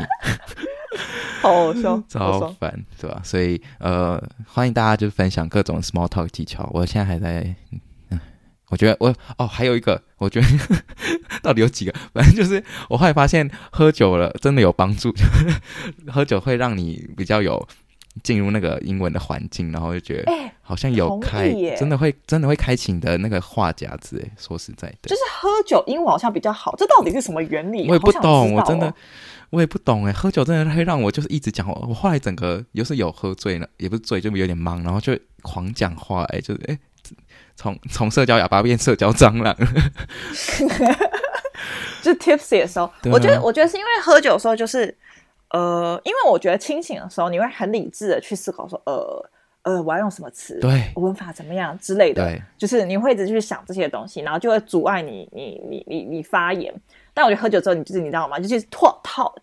[1.43, 3.19] 好笑， 超烦，对吧？
[3.23, 6.69] 所以呃，欢迎大家就分享各种 small talk 技巧。
[6.73, 7.53] 我现在还在，
[8.09, 8.19] 嗯，
[8.69, 10.47] 我觉得我哦，还有一个，我觉得
[11.43, 11.93] 到底有几个？
[12.13, 15.13] 反正就是我后来发现，喝酒了真的有帮助，
[16.07, 17.67] 喝酒会让你比较有
[18.21, 24.21] 进入那个英文的环境，然后就觉得好像有开，真的会真的会开启你的那个话匣子。
[24.23, 27.87] 哎，说实在的，就是喝酒英文好像比较好，这到底是什么原理？
[27.87, 28.93] 我也不懂，我真的。
[29.49, 31.73] 我也不懂哎，喝酒真的会让我就是一直讲话。
[31.87, 36.79] 我后来整个有时有喝醉了，也不是醉，就有点忙，然后就狂讲话哎，就是哎，
[37.55, 39.55] 从从社交哑巴变社交蟑螂。
[42.01, 44.93] 就 tipsy 的时候，啊、我觉得我觉得是因为喝酒的时候就是
[45.53, 49.29] 呃，因为我觉得清醒的时候，你会很理智的去思考说呃
[49.61, 56.73] 呃，我要用什么词，对，文法怎么样之类的，对，就是你会一直去想这些东西，然后就会阻碍你你你你你发言。
[57.13, 58.37] 但我觉得喝酒之后，你就是你知道吗？
[58.39, 59.33] 就是脱套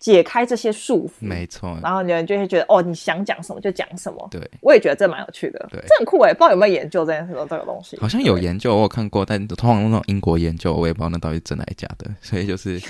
[0.00, 1.78] 解开这些束缚，没错。
[1.82, 4.26] 然后你就会觉得哦，你想讲什么就讲什么。
[4.30, 6.32] 对，我也觉得这蛮有趣的，对，这很酷诶。
[6.32, 7.98] 不知道有没有研究这件事这个东西？
[8.00, 12.10] 好像有研究，我有看过，但通常那种英国研究，我也不知道那到底是真的还是假的。
[12.22, 12.80] 所以就是，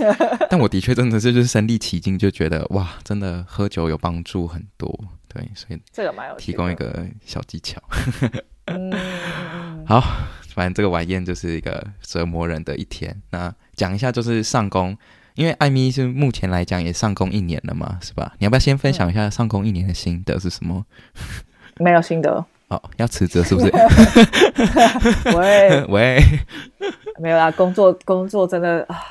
[0.49, 4.89] 但我的确真的是就是身历其境，就觉得哇，真的喝酒有帮助很多。
[5.27, 7.83] 对，所以这个蛮有提供一个小技巧。
[8.67, 8.93] 嗯，
[9.85, 10.01] 好。
[10.53, 13.17] 反正这个晚宴就是一个折磨人的一天。
[13.31, 14.99] 那讲一下，就是上工，
[15.41, 18.31] 因为艾米是目前来讲也上工一年了嘛，是吧？
[18.39, 20.85] 你要不要先分享一下上工一年的心得是什么？
[21.79, 23.73] 没有心得 哦，要辞职是不是？
[25.35, 26.23] 喂 喂，
[27.19, 29.03] 没有啦，工作工作真的啊，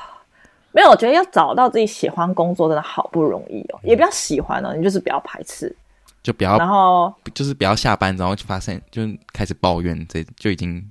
[0.70, 0.88] 没有。
[0.90, 5.74] 我觉得要找到自己喜欢工作真的好不容易哦，也不要喜欢哦，你就是不要排斥，
[6.22, 10.88] 就不要，然后就是不要下班然后就发现就开始抱怨，这就已经。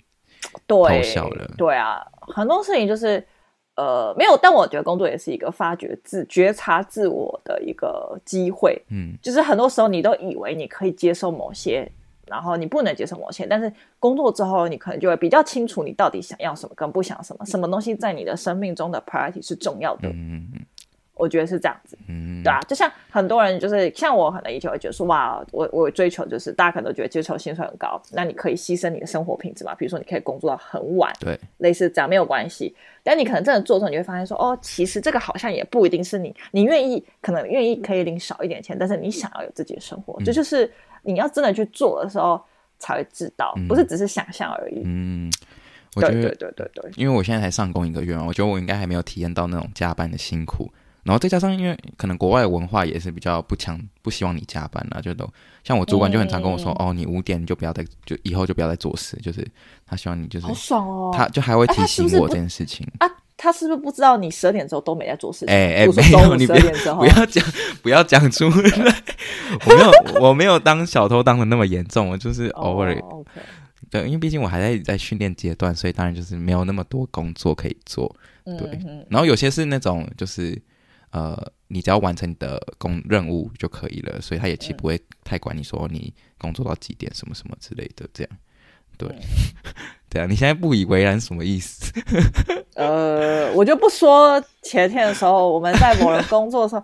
[0.68, 1.02] 对，
[1.58, 2.02] 对啊，
[2.34, 3.26] 很多事情就是，
[3.80, 4.38] 呃，没有。
[4.42, 8.82] 但我觉得工作也是一个发掘自、觉察自我的一个机会。
[8.90, 11.90] 嗯，就是很多时候你都以为你可以接受某些，
[12.26, 20.10] 然后你不能接受某些，但是工作之后，你可能就会比较清楚你到底想要什么，跟不想什么，什么东西在你的生命中的 priority 是重要的。
[20.10, 20.66] 嗯嗯。
[21.20, 29.76] 我觉得是这样子，嗯，对啊，就像很多人就是像我，可能以前会觉得说，哇，我我追求就是大家可能都觉得追求薪水很高，那你可以牺牲你的生活品质嘛？
[29.76, 32.74] 比如说你可以工作到很晚，对，类似这样没有关系。
[33.04, 40.72] 但你可能真的做的时候，你会发现说，哦，其实这个好像也不一定是你，你愿意可能愿意可以领少一点钱，但是你想要有自己的生活，这、嗯、就，就是
[41.04, 42.42] 你要真的去做的时候
[42.78, 44.84] 才会知道，嗯、不是只是想象而已。
[44.86, 45.32] 嗯，
[45.96, 50.72] 我觉得对对对对对，因为我现在才上工一个月嘛，我觉得我应该还没有体验到那种加班的辛苦。
[51.10, 55.28] 然后再加上，因为可能国外的文化也是比较不强，不希望你加班啊，就都
[55.64, 59.44] 像我主管就很常跟我说，嗯、哦，你五点你就不要再，就以后就不要再做事，就是
[59.88, 65.50] 他希望你就是，好爽哦，他就还会提醒我这件事情啊，他是不是不知道你十二点之后都没在做事情？
[65.50, 67.44] 哎哎，没有，你不要不要讲，
[67.82, 68.96] 不要讲出来，
[69.66, 73.42] 我没有我没有当小偷当的那么严重，我就是偶尔，哦 okay、
[73.90, 80.56] 对，因为毕竟我还在在训练阶段，所以当然就是没有那么多工作可以做，对，然后有些是那种就是。
[81.12, 88.32] 呃，你只要完成你的工任务就可以了，所以他也其实不会太管你说你工作到几点什么什么之类的，这样，
[88.98, 89.10] 对，
[90.10, 90.22] 对。
[90.22, 91.92] 啊，你现在不以为然什么意思？
[92.76, 96.84] 呃，我就不说前天的时候，我们在某人工作的时候，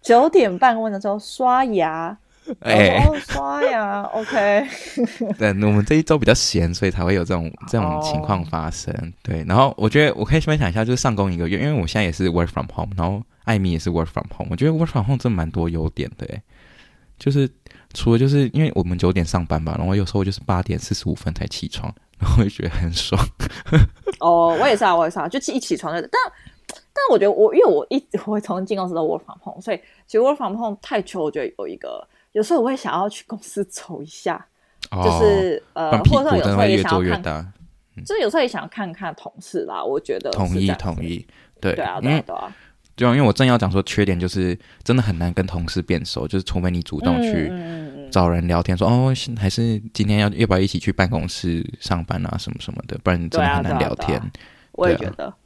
[0.00, 2.16] 九点半问的时候刷牙，
[2.60, 4.66] 哎，欸、刷牙，OK，
[5.38, 13.22] 对，我们这一周比较闲，所以才会有这种这种情况发生，哦、对，然后我觉得我可以分享一下，就是上工一个月，因为我现在也是 work from home，然后。
[13.44, 16.40] 艾米也是 work from home，我觉得 work from home 真的蛮多优点的诶，
[17.18, 17.50] 就是
[17.92, 23.20] 除了就是因为我们九点上班吧，然后有时候就是八点四十五分才起床，然后就觉得很爽。
[24.20, 26.00] 哦，我也是啊，我也是啊，就一起床的。
[26.02, 26.12] 但
[26.68, 34.46] 但我觉得我因为我一直会从进公司都 work from home，所以其实 work from home 太久，我觉得有一个有时候我会想要去公司走一下，
[34.90, 37.52] 哦、就是呃，或者说有时候也想要看，
[38.04, 39.84] 就是有时候也想看看同事啦。
[39.84, 41.26] 我觉得同意同意，
[41.60, 42.56] 对对啊对啊对啊。
[42.94, 47.50] 对啊，因为我正要讲说缺点就是真的很难跟同事变熟，就是除非你主动去
[48.10, 54.18] 找人聊天说，哦，还是今天要要不要一起去办公室上班啊，什么什么的，不然真的很难聊天。
[54.18, 54.32] 啊啊啊、
[54.72, 55.36] 我也觉得、啊，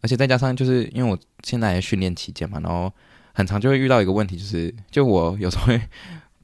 [0.00, 2.92] 而且再加上就是因为我现在训练期间嘛，然后
[3.32, 5.80] 很常就会遇到一个问题，就是就我有时候会。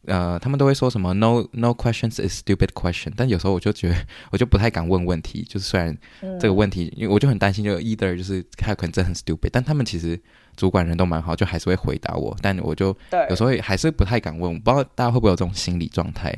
[0.09, 3.97] 呃，他们都会说什么 “no no questions is stupid question”，但有时候我就觉得，
[4.31, 5.43] 我就不太敢问问题。
[5.49, 5.97] 就是虽然
[6.41, 10.19] 这个问题，嗯、因为我就很担心，就 either 就是他可能真的很 stupid，但他们其实
[10.57, 12.37] 主管人都蛮好，就还是会回答我。
[12.41, 12.97] 但我就
[13.29, 14.53] 有时候还是不太敢问。
[14.53, 16.33] 我不知道大家会不会有这种心理状态，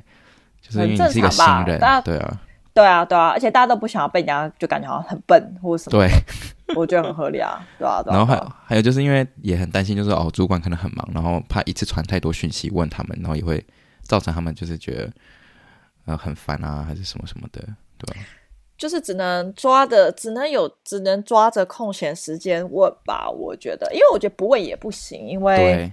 [0.61, 2.41] 就是因为你是一个新人，对啊。
[2.73, 5.99] 对啊，对啊，而且大家都不想要被人家就感觉好像很笨或者什么。
[5.99, 6.09] 对，
[6.77, 8.01] 我觉得很合理啊，对啊。
[8.03, 13.65] 对啊，然后还还有就是因为也很担心，就是哦，主管可能很忙，然后怕一次传太多讯息问他们，然后也会
[14.03, 15.13] 造成他们就是觉得
[16.07, 17.61] 呃很烦啊，还是什么什么的，
[17.99, 18.21] 对吧？
[18.79, 23.29] 就是只能抓着，只能有，只能抓着空闲时间问吧。
[23.29, 25.91] 我觉得，因为我觉得不问也不行，因为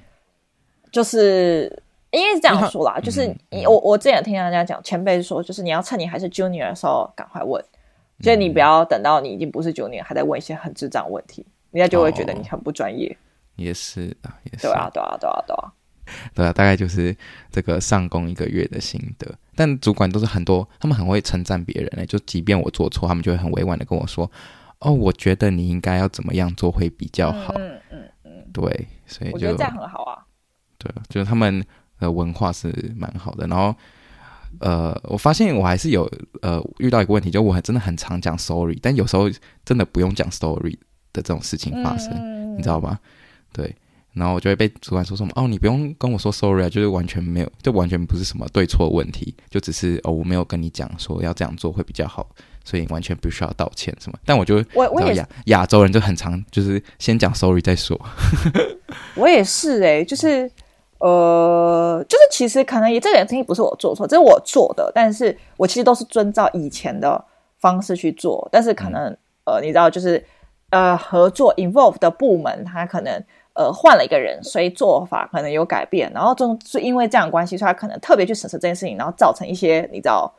[0.92, 1.84] 就是。
[2.20, 7.64] 因为是这样说啦，就是你我我之前听人家讲，前辈说，就是你要趁你还是 junior 的时候赶快问，
[8.22, 13.16] 所以你不要等到你已经不是 junior 还在问一些很智障问题，人家就会觉得你很不专业。
[13.56, 14.68] 也是啊，也是。
[14.68, 15.74] 对啊，对啊，对啊，对啊。
[16.34, 17.16] 对啊，大概就是
[17.52, 19.28] 这个上工一个月的心得。
[19.56, 22.06] 但主管都是很多，他们很会称赞别人呢。
[22.06, 24.30] 就即便我做错，他们就会很委婉的跟我说
[24.80, 28.46] ：“哦，我觉得你应该要怎么样做会比较好。”嗯嗯嗯。
[28.54, 30.24] 对，所以我觉得这样很好啊。
[30.78, 31.66] 对，就是他们。
[32.00, 33.76] 呃，文化是蛮好的，然后，
[34.60, 36.08] 呃，我发现我还是有
[36.42, 39.28] 呃遇到一个问题，就我还真的很常讲 sorry，但有时候
[39.66, 40.78] 真的不用讲 sorry
[41.12, 43.00] 的这种事情发生，嗯、你知道吗？
[43.52, 43.76] 对，
[44.14, 52.30] 然后我就会被主管说什么哦，你不用跟我说 sorry 啊，就是完全没有，就完全不是什么对错问题，就只是哦，我没有跟你讲说要这样做会比较好，
[52.64, 54.20] 所以完全不需要道歉什么。
[54.24, 58.00] 但我就我我也亚亚洲人就很常就是先讲 sorry 再说。
[59.16, 60.52] 我也是哎、欸，就是。
[61.00, 67.24] 呃，就是其实可能也这件事情不是我做错，这是我做的，但是我其实都是遵照以前的
[67.60, 70.24] 方式去做，但是可能呃，你知道，就是
[70.72, 80.34] 呃，合作 involve 的部门他可能呃换了一个人，所以做法可能有改变，然后就是因为这样关系，所以他可能特别去审视这件事情，然后造成一些你知道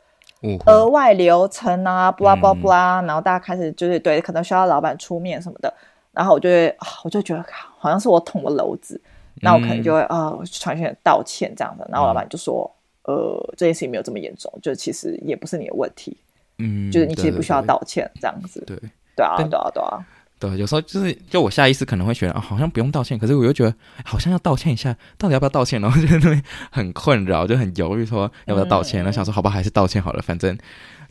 [0.65, 5.73] 额外流程啊，blah blah blah，然后大家开始就是对，可能需要老板出面什么的，
[6.11, 7.43] 然后我就会我就觉得
[7.77, 9.01] 好像是我捅了篓子。
[9.41, 11.87] 那我可能就会啊，传讯道歉这样的。
[11.91, 12.69] 然后老板就说
[13.07, 16.17] ：“嗯、呃，这件事情没有这么严重，就其实也不是你的问题。
[16.57, 18.63] 嗯，就是你其实不需要道歉这样子。
[18.67, 18.77] 对
[19.15, 20.05] 对啊，对啊，对啊。
[20.39, 23.75] 对，有时候就是，就我下意识可能会觉得啊，好像不用道歉，可是我又觉得
[24.05, 25.81] 好像要道歉一下，到底要不要道歉？
[25.81, 28.99] 然后就会很困扰，就很犹豫，说要不要道歉。
[28.99, 30.57] 然后想说，好吧，还是道歉好了，反正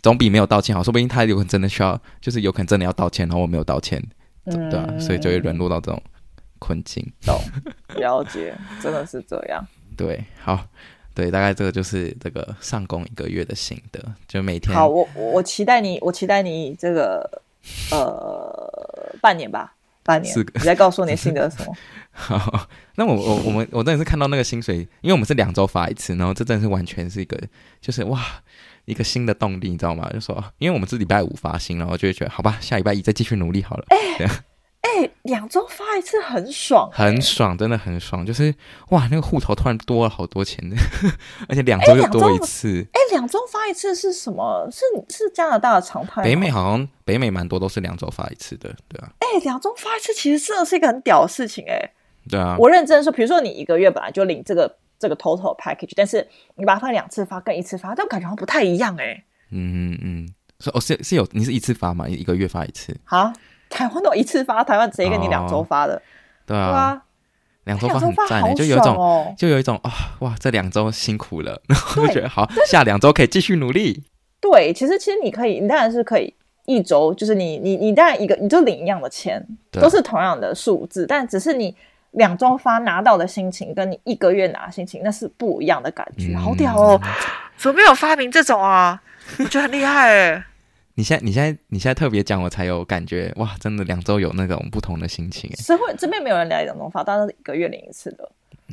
[0.00, 0.82] 总比没有道歉好。
[0.82, 4.02] 说不定他有可能真的需要，就是有可能真的要道歉，然后我没有道歉，
[4.46, 6.02] 对啊，所以就会沦落到这种。
[6.58, 7.40] 困境，懂，
[7.96, 9.66] 了解，真的是这样。
[9.96, 10.64] 对，好，
[11.14, 14.74] 对，大概这个就是这个上工一个月的心得，就每天。
[14.74, 17.42] 好，我我期待你，我期待你这个
[17.90, 20.32] 呃半年吧，半年。
[20.38, 21.74] 你再告诉我你的心得是什么？
[22.12, 27.36] 好，那我我我们我真的是看到那个薪水，因为我们是两周发一次，然后这真的是完全是一个
[27.80, 28.20] 就是哇
[28.84, 30.08] 一个新的动力，你知道吗？
[30.12, 33.84] 就说因为我们是礼拜五发薪，然后就会觉得好吧，下礼拜一再继续努力好了。
[33.88, 34.30] 哎、欸。
[34.80, 38.24] 哎、欸，两周发一次很爽，欸，很爽，真的很爽。
[38.24, 38.54] 就是
[38.90, 40.64] 哇，那个户头突然多了好多钱，
[41.48, 42.86] 而且两周又多一次。
[42.92, 44.68] 哎，两周发一次是什么？
[44.70, 46.22] 是是加拿大的常态？
[46.22, 49.10] 北美好像北美蛮多都是两周发一次的，对啊。
[49.18, 51.92] 哎，两周发一次其实真的是一个很屌的事情，欸，哎。
[52.30, 52.56] 对啊。
[52.58, 59.24] 我认真说，比如说你一个月本来就领这个这个 total package，但是你把它分两次发跟一次发，但感觉好像不太一样，欸，哎。
[59.50, 60.28] 嗯嗯嗯，
[60.60, 62.08] 是哦，是是有你是一次发吗？
[62.08, 62.96] 一个月发一次？
[63.04, 63.32] 好。
[63.68, 66.00] 台湾都一次发，台湾直接给你两周发的，哦、
[66.46, 67.02] 对啊，
[67.64, 74.04] 两周发很赞、欸，就有一种，哦、就有一种啊、哦，哇，这两周辛苦了， 然后就觉得好，下两周可以继续努力。
[74.40, 76.32] 对，其实其实你可以，你当然是可以
[76.66, 81.76] 一周，就是你你你当然一个你就领一样的钱，都是同样的数字，但只是你
[82.12, 87.00] 两周发拿到的心情，跟你一个月拿的心情那是不一样的感觉，嗯、好屌哦！
[87.56, 89.02] 怎么没有发明这种啊？
[89.38, 90.44] 我觉得很厉害哎。
[90.98, 93.54] 你现在，你现在，你现在特别讲，我才有感觉哇！
[93.60, 95.48] 真的两周有那种不同的心情。
[95.54, 98.28] 社会这边没有人来两周发，大家都是一个月领一次的。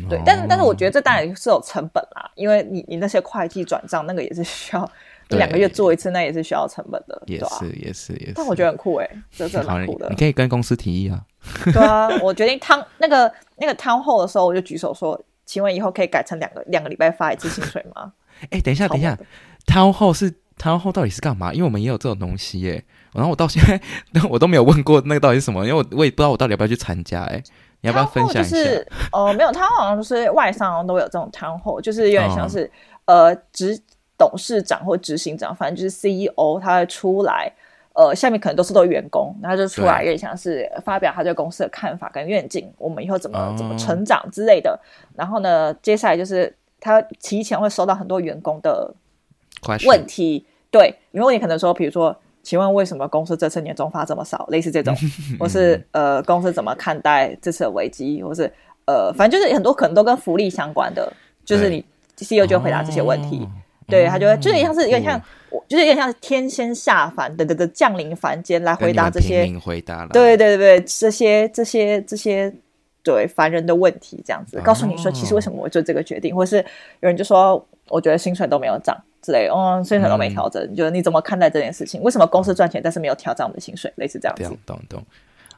[0.10, 4.84] 对，但是但是我觉得这当然是有成本啦，因为你你那些会计转账那个也是需要
[5.30, 8.34] 一两个月做一次，那也是需要成本的，也是也是也是。
[8.34, 10.10] 但我觉得很酷哎，这这蛮酷的。
[10.10, 11.24] 你可以跟公司提议啊。
[11.72, 18.12] 对啊，我决定汤那个那个 town hall 的时候，我就举手说，请问以后可以改成两个两个礼拜发一次薪水吗？
[18.50, 19.16] 哎，等一下等一下
[19.68, 20.34] ，town hall 是
[20.66, 21.54] town hall 到底是干嘛？
[21.54, 22.84] 因为我们也有这种东西耶。
[23.14, 23.80] 然后我到现在
[24.30, 27.42] 我都没有问过那个到底是什么，因为我我也不知道我到底要不要去参加哎。
[27.82, 28.50] 你要不要分享一下？
[28.50, 32.66] 就是呃，没有，他好像就是外商都有这种 town hall，就是有点像是、
[33.06, 33.80] 哦、呃，执
[34.18, 37.52] 董事长或执行长，反正就是 CEO，他会出来，
[37.94, 44.80] 呃，下面可能都是都员工，然后就出来有点像是发表他对公司的看法跟愿景，我们以后怎么、哦、怎么成长之类的。
[45.14, 48.92] 然后呢，接下来就是他提前会收到很多员工的
[49.86, 50.44] 问题，
[50.78, 52.16] 对，因为你可能说，比如说。
[52.46, 54.46] 请问为什么公司这次年终发这么少？
[54.52, 54.96] 类似这种，
[55.40, 58.22] 或是呃，公司怎么看待这次的危机？
[58.22, 58.44] 或是
[58.86, 61.12] 呃，反正就是很多可能都跟福利相关的，
[61.44, 61.84] 就是你
[62.20, 63.50] CEO 就会回答这些问题，
[63.88, 65.20] 对，他就会就是像是有点像，
[65.68, 72.54] 就是有点像天仙下凡的的的降临凡间来回答这些回答，对对对对，这些这些这些
[73.02, 78.96] 对凡人的问题，这样子告诉你说，其实为什么我做这个决定，或是有人就说，我觉得薪水都没有涨。
[79.26, 82.02] 之类，嗯，薪水都没调整，嗯、就是你怎么看待这件事情？
[82.04, 83.92] 为什么公司赚钱，但是没有调整我们的薪水？
[83.96, 84.44] 类似这样子。
[84.44, 85.04] 懂懂懂。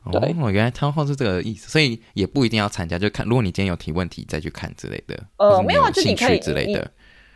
[0.09, 5.21] 对，哦，原来 town hall 是这个意思，所以也不一定要参加，就看如果你今天有提问题再去看之类的。
[5.35, 6.89] 呃，没有啊，就你可以之类的。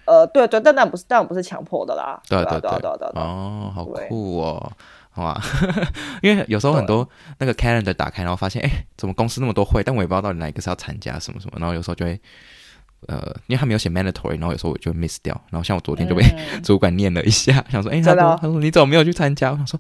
[0.06, 2.22] 呃，对对，但但不是，但不是强迫的啦。
[2.30, 3.08] 对对对对对。
[3.16, 4.72] 哦，好酷哦，
[5.10, 5.42] 好吧。
[6.24, 7.08] 因为有时候很多
[7.40, 9.84] 那个 calendar 打开，然后发现，哎，怎么公司那么多会？
[9.84, 12.18] 但我也不知道到底哪一个是要参加什么什么，然后有时候就会。
[13.08, 15.40] 呃，因为他没有写 mandatory，然后有时候我就 miss 掉。
[15.50, 16.24] 然后像我昨天就被
[16.64, 19.52] 主管念了一下，嗯、想说，哎、欸，他说，他说你怎么没有去参加？
[19.52, 19.80] 我想说，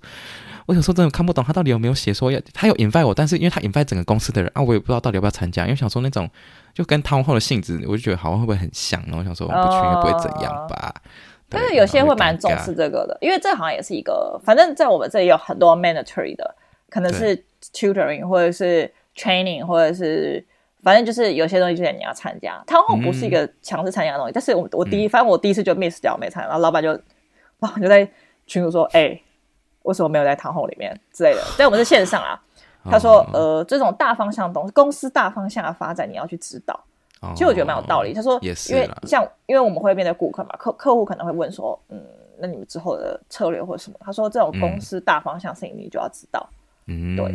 [0.65, 5.63] 我有时候真的看不懂他到底有没有写说要，他有 invite 我，但是因为他 invite 整个公司的人啊，我也不知道到底要不要参加。
[5.63, 6.29] 因为想说那种
[6.73, 9.01] 就跟 town hall 的性质，我就觉得好像会不会很像？
[9.03, 10.93] 然后我想说我不去应该不会怎样吧。
[10.95, 11.01] 哦、
[11.49, 16.55] 但是有些会蛮重视这个的，因为这好像也是一个，反正在我们这里有很多 mandatory 的，
[16.89, 17.43] 可能是
[17.73, 20.43] tutoring 或者是 training 或者是。
[20.83, 24.31] 反正就是有些东西就是你要参加，他好像不是一个强制参加的东西。
[24.31, 26.89] 嗯、但是我我第一，反正我第一次就 miss 掉没参加，然后老板就，
[27.59, 28.07] 然后就在
[28.47, 29.23] 群主说：“哎、欸，
[29.83, 32.41] 为什么没有在堂后里面之类的？”所以我们是线上啊。
[32.83, 36.73] 他说：“哦、呃，这种大方向的东西，公司大方向的发展，你要去指导。
[37.21, 38.11] 哦”其实我觉得蛮有道理。
[38.11, 42.03] 他说：“也是，因为像因为我们会面对顾客嘛，客客户可能会问说：‘嗯，
[42.39, 46.49] 那你们之后的策略或者什么？’他说：‘这种公司大方向事情，你就要知道。
[46.87, 47.27] 嗯’对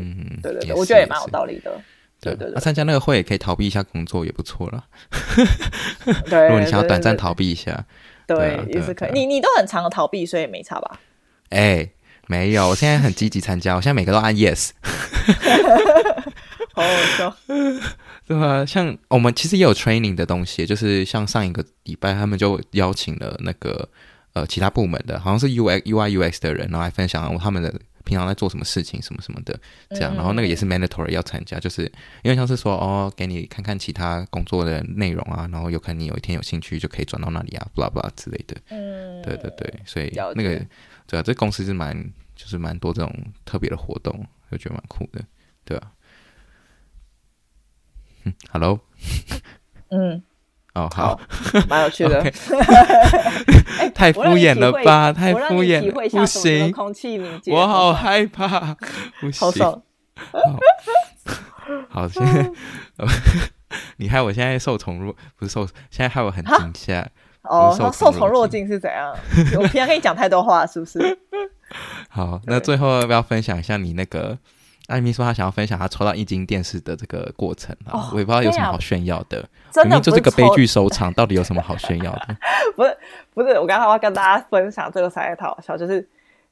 [0.42, 1.70] 对对对，我觉得也蛮有道理的。”
[2.34, 4.84] 对对参加那个会也可以逃避一下工作，也不错了。
[6.04, 7.84] 如果你想要短暂逃避一下，
[8.26, 9.12] 对，也是可以。
[9.12, 11.00] 你你都很常的逃避，所以也没差吧？
[11.50, 11.88] 哎，
[12.26, 14.70] 没有，我现在很积极参加，我现在每个都按 yes。
[16.74, 17.36] 好好笑，
[18.26, 18.66] 对啊？
[18.66, 23.88] 像我们其实也有 training 的东西，就是像上一个礼拜，他们就邀请了那个
[24.34, 27.72] 呃其他部门的，好像是 UI UI UX 的人，然后来分享他们的。
[28.06, 29.58] 平常在做什么事情，什么什么的，
[29.90, 31.82] 这样，然后那个也是 mandatory 要参加，就是
[32.22, 38.56] 因为像是说哦，给你看看其他工作的内容啊，然后有可能你有一天有兴趣就可以转到那里啊，blah blah 之类的。
[38.70, 40.64] 嗯，对对对，所以那个
[41.06, 42.00] 对啊，这公司是蛮
[42.36, 43.12] 就是蛮多这种
[43.44, 45.20] 特别的活动，我觉得蛮酷的，
[45.64, 45.90] 对啊？
[48.24, 48.80] 嗯，Hello，
[49.90, 50.22] 嗯。
[50.74, 51.18] 哦，好，
[51.70, 52.20] 蛮有趣的。
[53.96, 56.70] 太敷衍了吧，太敷衍，不行。
[56.70, 58.76] 空气凝结，我好害怕，
[59.20, 59.40] 不行。
[59.40, 59.82] 好爽。
[61.88, 62.50] 好， 现在
[63.96, 67.08] 你害我现在受宠若，不是受，现在害我很惊吓。
[67.42, 69.16] 哦，受宠若惊是怎样？
[69.58, 71.18] 我平常跟你讲太多话，是不是？
[72.08, 74.38] 好，那最后要不要分享一下你那个？
[74.88, 79.44] 艾米说她想要分享她抽到液晶电视的这个过程啊，哦、我也不知道有什么好炫耀的。
[79.72, 82.36] 真的，就这个悲剧收场， 到底有什么好炫耀的？
[82.76, 82.96] 不是
[83.34, 86.00] 不是，我刚才要跟大家分享这个实在太好笑，就是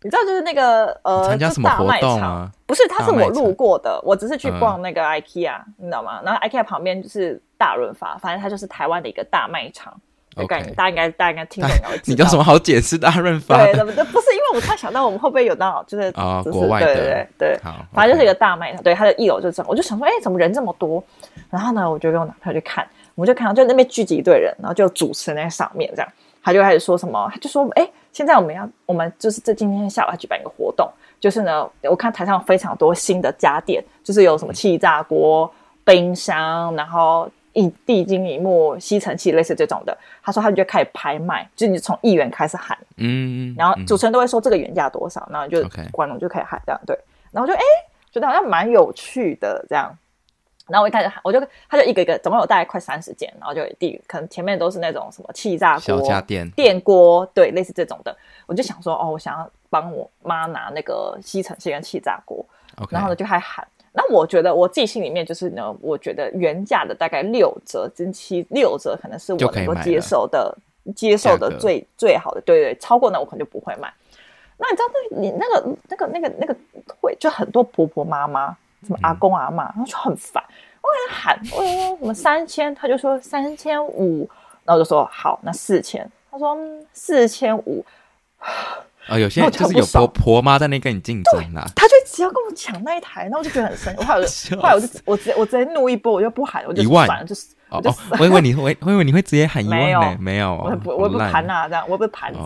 [0.02, 2.50] 你知道，就是那个呃，参加什么活动啊？
[2.66, 6.20] 不是，他是我路过的，我只是去逛那个 IKEA，、嗯、你知道吗？
[6.24, 9.98] 然后 IKEA 旁边就是大润发，反正它就是台湾的一个大卖场。
[10.46, 11.96] 概念，大家应该大家应该听懂了。
[12.06, 12.98] 你叫什么好解释？
[12.98, 13.64] 大润发？
[13.64, 19.66] 对，不是，不是，因为我突然想到，我们会不会有那种就是啊，国外的，对对对，好，反正就是一个大卖场，对，它的一楼就这样。
[19.70, 21.02] 我就想说，哎，怎么人这么多？
[21.50, 26.12] 然后呢，我就跟我男朋友去看，我们就看到就那边聚集一堆人，然后就主持人在上面这样，
[26.42, 35.52] 他就开始说什么，他就说，哎，现在我们要，我们就是这今天下午要举办一个活动，就是呢，我看台上非常多新的家电，就是有什么气炸锅、
[35.84, 37.28] 冰箱，然后。
[37.54, 46.98] 一地精、一幕、吸尘器类似这种的，他说他就开始拍卖，就你从一元开始喊，嗯，然后主持人都会说这个原价多少，然后就观众就可以喊这样，对，
[47.32, 47.62] 然后就哎
[48.12, 49.96] 觉得好像蛮有趣的这样，
[50.66, 58.16] 然后我一开始喊，我就他就一个一个，总共有大概快三十件，然后就地可能前面都是那种什么气炸锅、小家电、电锅，对，类似这种的。
[58.46, 62.44] 我就想说，哦，我想要帮我妈拿那个吸尘器跟气炸锅
[62.90, 63.66] 然后呢就还喊。
[63.96, 70.54] 那我觉得我自己心里面就是呢，我觉得原价的大概六折，真七六折可能是我能够接受的，
[70.94, 72.40] 接受的最最好的。
[72.40, 73.90] 对对，超过那我可能就不会买。
[74.58, 76.56] 那你知道那你那个那个那个那个
[77.00, 78.56] 会就很多婆婆妈妈。
[78.86, 80.44] 什么阿公阿妈，然后就很烦，
[80.82, 84.28] 我给他喊，我说什么三千，他就说三千五，
[84.62, 86.54] 然后我就说好，那四千，他说
[86.92, 87.82] 四千五，
[89.06, 102.38] 啊，有些人就是有婆婆妈在那跟你竞争啊，他就只要跟我抢那一台，然后我就觉得很生气，后来我就， 后来我就我直接我直接怒一波，我就不喊，我就一万，就是哦哦， 我以为你会，我以为你会直接喊一万呢，没有，我不我不盘啊，这样我不盘子，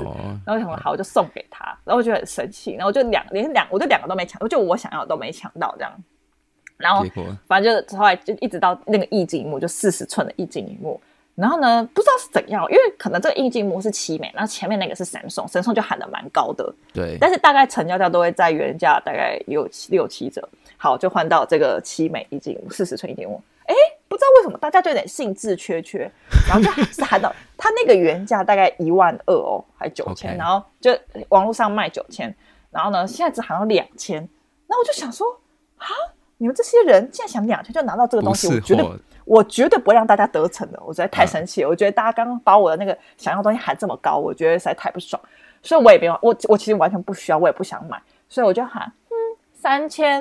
[0.45, 5.93] 然后我想说好，我就送给他，然后我就很生气，然后我就两连两，我就两个都没抢，我就我想要的都没抢到这样。
[6.77, 7.05] 然后，
[7.49, 11.01] 反正就是后来就一直到那个液晶萤幕，就四十寸的液晶萤幕。
[11.39, 16.75] 然后呢，不知道是怎样，因为可能这个液晶萤幕是七美，然后前面那个是神送，神送就喊的蛮高的。
[16.93, 17.17] 对。
[17.21, 20.47] 但是大概成交价都会在原价大概六七六七折。
[20.77, 23.41] 好，就换到这个七美液晶幕，四十寸液晶萤幕。
[23.67, 23.75] 哎，
[24.09, 26.11] 不知道为什么大家就有点兴致缺缺，
[26.49, 30.91] 然后就喊到 它那个原价大概一万二哦，还九千.然后就
[31.29, 32.35] 网络上卖九千，
[32.73, 34.29] 然后呢现在只喊到两千，
[34.67, 35.25] 那我就想说
[35.77, 35.87] 啊。
[36.41, 38.89] 你们这些人竟然想两千就拿到这个东西，我绝对
[39.29, 40.81] 我绝对不会让大家得逞的。
[40.85, 45.21] 我实在太生气了，啊、我觉得大家刚刚把我的那个想要的东西喊这么高，我觉得实在太不爽。
[45.63, 49.15] 所以我也没有，我我其实完全不需要，我也不想买，所以我就喊嗯
[49.53, 50.21] 三千，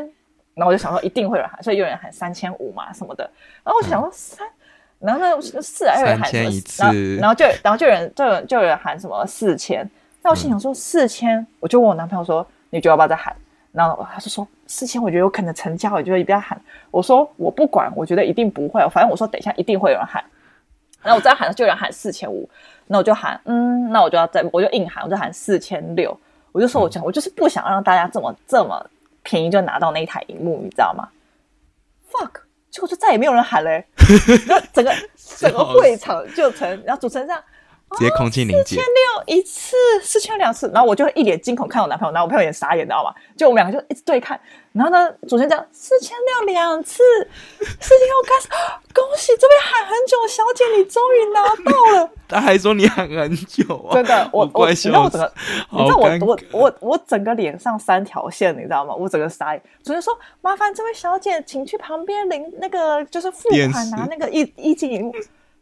[0.55, 3.23] 然后我就想说一定会有人喊，所以有人喊三千五嘛什么的，
[3.63, 4.45] 然后我就想说三，
[4.99, 9.89] 然后呢四还有人喊什么，然后然后就然后就有人就有人就有人喊什么四千，
[10.23, 13.33] 那我心想说四千，我就问我男朋友说，你觉得要不要再喊？
[13.77, 16.59] 然后他就说四千，我觉得有可能成交，我觉得你不要喊。
[16.89, 18.81] 我说我不管，我觉得一定不会。
[18.89, 20.23] 反正我说等一下一定会有人喊。
[21.03, 22.49] 然后我再喊，就有人喊四千五。
[22.87, 26.17] 那我就喊，嗯，那我就要再，我就硬喊，我就喊四千六。
[26.51, 28.83] 我就说我讲，我就是不想让大家这么这么
[29.21, 31.07] 便宜就拿到那一台荧幕，你知道吗
[32.11, 32.41] ？Fuck！
[32.71, 33.85] 结果就再也没有人喊嘞。
[34.73, 34.91] 整个
[35.37, 37.43] 整个会场就成，然后主持人这样。
[37.91, 43.13] 直接空气凝结，四千六一次，四千两次，然后我就一脸惊恐看我男朋友，然后我朋友也傻眼，你知道吗？
[43.37, 44.39] 就我们两个就一直对看，
[44.73, 47.01] 然后呢，主持人讲四千六两次，
[47.57, 48.49] 四千六开始，
[48.93, 52.11] 恭喜这边喊很久，小姐你终于拿到了。
[52.27, 55.33] 他还说你喊很久啊，真的，我我你知道我整个，
[55.71, 58.93] 你知道我我我我整个脸上三条线，你知道吗？
[58.93, 59.63] 我整个傻眼。
[59.81, 65.11] 主持人说麻烦这位小姐，请去旁边领那个就是付款拿那个一一斤银。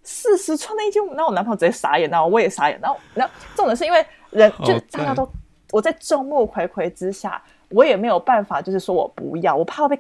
[0.06, 5.28] 四十穿的一斤，那我男朋友直接傻眼，然后我也傻眼，然后，然后重点是因为人就大家都
[5.72, 10.00] 我在众目睽睽之下，我也没有办法，就是说我不要，我怕被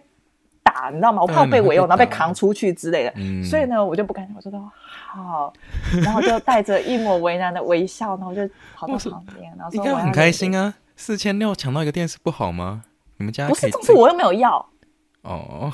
[0.64, 1.22] 打，你知道吗？
[1.22, 5.52] 我怕被围殴，然后被扛出去之类的，嗯、所以呢，我就不敢讲，我就说好，
[6.04, 12.84] 然后就带着一抹为难的微笑，然后就跑到旁边， 然后说我很开心啊，四千六抢到一个电视不好吗？
[13.18, 14.66] 你们家不是，这次我又没有要。
[15.26, 15.72] 哦，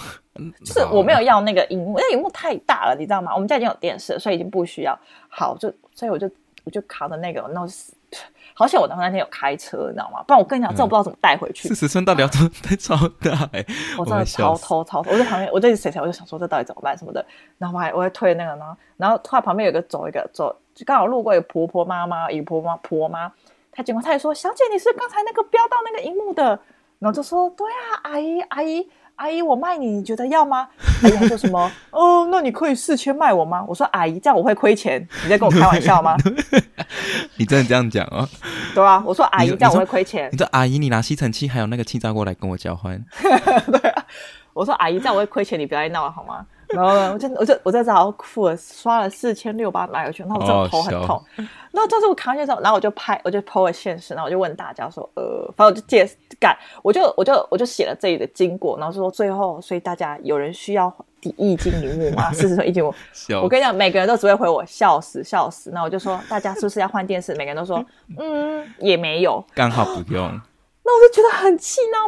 [0.63, 3.33] 就是我没有要那个荧幕，那荧幕太大了，你知道吗？
[3.33, 4.97] 我们家已经有电视，所以已经不需要。
[5.29, 6.29] 好，就所以我就
[6.63, 7.61] 我就扛着那个，那
[8.53, 10.21] 好险我当时那天有开车，你知道吗？
[10.23, 11.67] 不然我跟你讲，这我不知道怎么带回去。
[11.67, 13.49] 四十寸到底要怎么带超大？
[13.97, 17.25] 我真的超偷超偷，我在旁边，我在谁谁，我就想说这到底怎么办什么的。
[17.57, 23.31] 然后我还我还推那个呢，然后突然旁边有个走一个走，就刚好路过一个婆婆妈妈，一个婆妈婆妈，
[23.71, 26.59] 她经过，她也说：“小姐，你是刚才那个飙到那个荧幕的？”
[26.99, 28.89] 然后就说：“对啊，阿姨阿姨。”
[29.21, 30.67] 阿姨，我卖你，你觉得要吗？
[31.03, 31.71] 阿姨还说什么？
[31.91, 33.63] 哦，那你可以四千卖我吗？
[33.67, 35.07] 我说阿姨，这样我会亏钱。
[35.23, 36.17] 你在跟我开玩笑吗？
[37.37, 38.27] 你真的这样讲哦？
[38.73, 40.27] 对啊，我说阿姨，这样我会亏钱。
[40.31, 42.99] 你说阿姨，你拿吸尘器还有那个气炸锅来跟我交换？
[43.21, 44.03] 对啊，
[44.53, 46.43] 我说阿姨，这样我会亏钱，你不要闹了好吗？
[46.73, 51.23] 然后呢，我就我就我在这好付了，刷了四千六把它买回去，然后我真的头很痛。
[51.71, 56.09] 然后当时我扛下之后，然后我就拍，我就 po 了现实，然后我就问大家说，呃，反正我就借
[56.39, 62.31] 干，我就我就我就写了这里的经过，然后说最后，所以大家有人需要抵一斤礼物吗？
[62.33, 62.93] 四十寸一斤我，
[63.41, 65.71] 我跟你讲，每个人都只会回我笑死笑死。
[65.71, 67.33] 那我就说，大家是不是要换电视？
[67.35, 67.83] 每个人都说，
[68.19, 70.41] 嗯，也没有，刚好不用。
[70.83, 72.00] 那我就觉得很气，你知道吗？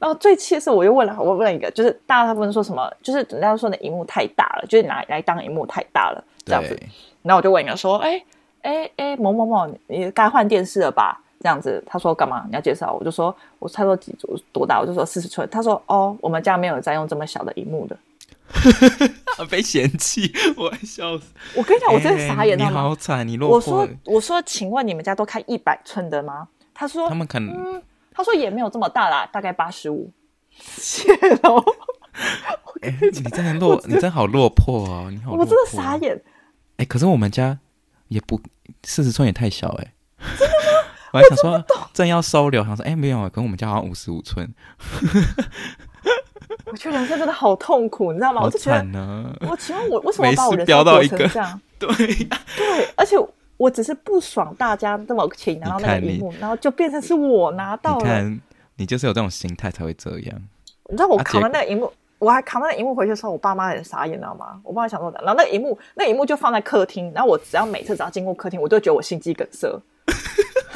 [0.00, 6.74] 然后最气的是，我又问了，我问了一个，就是大家不能说什么，就是人家说的荧幕太大了，就是拿来当荧幕太大了这样子。
[7.22, 8.24] 然后我就问一个说，哎
[8.62, 11.20] 哎哎，某某某，你该换电视了吧？
[11.40, 12.46] 这样子，他说干嘛？
[12.48, 12.96] 你要介绍？
[12.98, 14.80] 我就说，我差不多几组多大？
[14.80, 15.46] 我就说四十寸。
[15.50, 17.96] 他说，哦，我们家没有在用这么小的荧幕的。
[19.50, 21.32] 被嫌弃，我笑死。
[21.54, 22.64] 我跟你讲，我真的傻眼了。
[22.64, 23.56] 你好惨，你落魄。
[23.56, 26.48] 我说，我说，请问你们家都开一百寸的吗？
[26.72, 27.54] 他说，他们可能。
[27.54, 27.82] 嗯
[28.12, 30.12] 他说也没有这么大啦，大概八十五。
[30.50, 31.62] 谢喽。
[32.82, 35.08] 欸、你真的落，你真好落魄哦！
[35.10, 36.14] 你好，我真的傻眼。
[36.72, 37.58] 哎、欸，可是我们家
[38.08, 38.40] 也不
[38.84, 39.92] 四十寸也太小哎、欸。
[40.38, 40.88] 真的吗？
[41.12, 44.52] 我还想说正要收留，想说哎、欸、没有，可能我们家好像五十五寸。
[46.66, 48.42] 我觉得人生真的好痛苦，你知道吗？
[48.42, 51.60] 我就觉得，我请问我为什么把我人生过成这样？
[51.78, 53.16] 对对，而且
[53.60, 58.00] 我只是不爽大家这么轻拿到那个荧幕，然后就变成是我拿到了。
[58.00, 58.40] 你看，
[58.76, 60.42] 你就是有这种心态才会这样。
[60.88, 64.58] 你知道我扛了那个荧幕，啊、我还扛了那个荧幕回去的时候，我爸妈很傻眼，你知道吗？
[64.64, 69.68] 我爸妈想说，然后那个荧幕，那个荧幕就放在客厅，然后我只要每次只要经过客厅，我就觉得我心肌梗塞。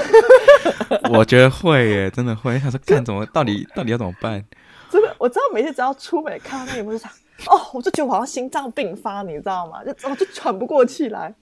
[1.11, 2.59] 我觉得会耶，真的会。
[2.59, 4.45] 他说：“看怎么，到底到底要怎么办？”
[4.93, 7.11] 真的，我知道每次只要出门看到那荧幕就想，
[7.47, 9.83] 哦，我就觉得我好像心脏病发，你知道吗？
[9.83, 11.35] 就我就喘不过气来。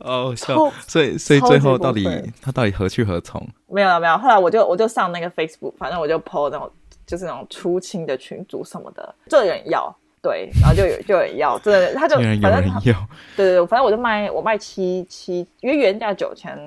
[0.00, 2.04] 哦，所以所以最后到底
[2.42, 3.40] 他到底何去何从？
[3.68, 4.18] 没有了，没有。
[4.18, 6.70] 后来我就我就上那个 Facebook，反正我就 po 那种
[7.06, 12.94] 就是那种出清的群组什么的，就有人要，对，然后就有就有人要，真的他就反正他对
[13.36, 16.58] 对对，反正我就卖我卖七七，因为原价九千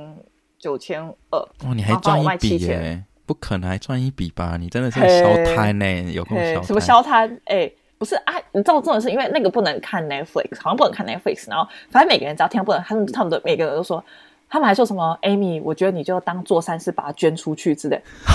[0.58, 3.04] 九千二，哦，你还赚一笔耶。
[3.26, 4.58] 不可能还赚一笔吧？
[4.60, 5.86] 你真的是消摊呢？
[5.86, 7.34] 欸，有空消什么消摊？
[7.46, 14.04] 哎、欸，不是啊，你知道重点是因为那个不能看 Netflix，好像不能看 Netflix，然后反正每个人只要听到不能，他们他们的每个人都说，
[14.50, 18.02] 他们还说什么 Amy，我觉得你就当做善事，把它捐出去之类，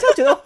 [0.00, 0.40] 就觉得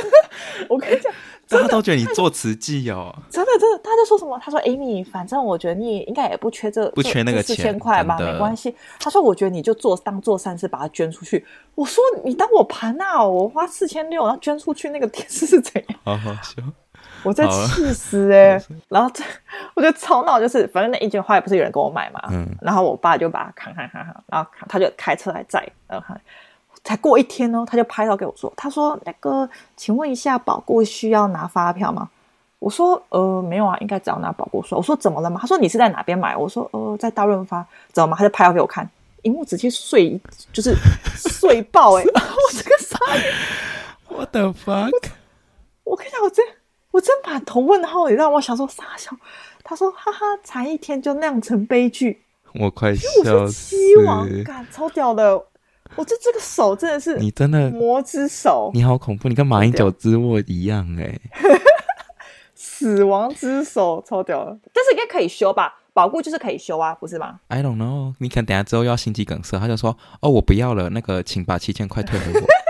[0.68, 1.12] 我跟你讲。
[1.46, 4.40] 大家都觉得你做慈济哦，真的真的，他就说什么？
[4.42, 11.44] 他说：“Amy，反正我觉得你应该也不缺这不缺那个四千块吧，没关系。”他说：“我觉得你就做当做善事，把它捐出去。”
[11.76, 13.22] 我说：“你当我盘啊？
[13.22, 16.62] 我花四千六，然后捐出去，那个电视是怎样？”好好笑，
[17.24, 18.66] 我在气死哎、 欸！
[18.88, 19.24] 然后这
[19.74, 26.14] 我觉得超闹，就是反正那一卷花也不是有人跟我买嘛，嗯，然后我爸就把它扛扛扛扛，然后他就开车来载，然后。
[26.82, 32.10] 才过一天哦，他就拍照给我说：“他说那个，请问一下，保固需要拿发票吗？”
[32.60, 38.14] 我说：“呃，没有啊，应该只要拿保固书。”我说：“怎么了嘛？”他说：“你是在哪边买？”我说：“呃，在大润发。”知道吗？
[38.18, 38.86] 他就拍照给我看，
[39.22, 40.20] 萤幕直接碎，
[40.52, 40.74] 就是
[41.16, 42.06] 碎爆哎、欸！
[42.12, 42.98] 我这个傻
[44.10, 44.90] ，What the fuck？
[45.84, 46.46] 我，我跟你讲，我真
[46.94, 48.32] 我真满头问号，你让？
[48.32, 49.10] 我想说傻笑。
[49.64, 52.22] 他说：“哈哈，才一天就酿成悲剧。”
[52.60, 53.32] 我快笑死！
[53.32, 55.36] 我是七王，干超屌的。
[55.96, 61.20] 我这这个手真的是，你真的魔之手，你好恐怖，你跟马英九之握一样哎、欸，
[62.54, 65.80] 死亡之手超屌的，但是应该可以修吧？
[65.92, 72.46] 保固就是可以修啊，不是吗？I don't know，你可能等下之后要心肌梗塞，他就说哦，我不要了，那个请把七千块退给我。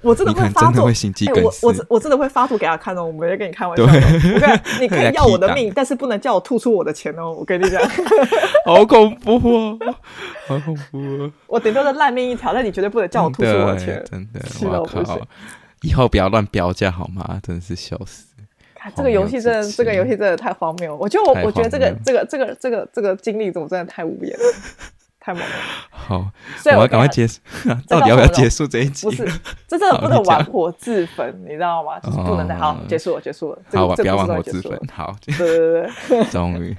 [0.00, 3.82] 我真的会发作，欸、我我我真的会发图给他看哦，我没在跟你开玩笑。
[3.82, 3.88] 我
[4.38, 7.82] 看 你可以要我的命，但是不能叫我吐出我的钱哦，我跟你讲。
[8.64, 9.78] 好恐怖哦，
[10.46, 11.32] 好恐怖哦！
[11.48, 14.40] 我顶多是烂命一条，但你绝对不能叫我吐出我的钱，真的。
[14.68, 15.18] 我靠！
[15.82, 17.40] 以后不要乱标价好吗？
[17.42, 18.26] 真的是笑死。
[18.74, 20.94] 看这个游戏真的，这个游戏真的太荒谬。
[20.96, 24.44] 我觉得我我觉得这个这个这个这个这个经历怎么真的太无言了。
[25.28, 25.48] 太猛了！
[25.90, 26.30] 好，
[26.64, 27.38] 我要赶快结束。
[27.86, 29.04] 到底要不要结束这一集？
[29.06, 29.30] 不是，
[29.66, 32.00] 这真的不能玩火自焚，你知道吗？
[32.00, 32.56] 就是不能再。
[32.56, 33.58] 好，结束了，结束了。
[33.74, 34.80] 好，不要玩火自焚。
[34.90, 36.74] 好，对对对对， 终于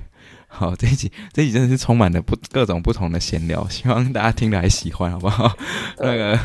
[0.48, 5.56] 好，这一集这一集真的是充满了不各种不同的闲聊，希望大家听了还喜欢，好不好？
[6.02, 6.40] 那个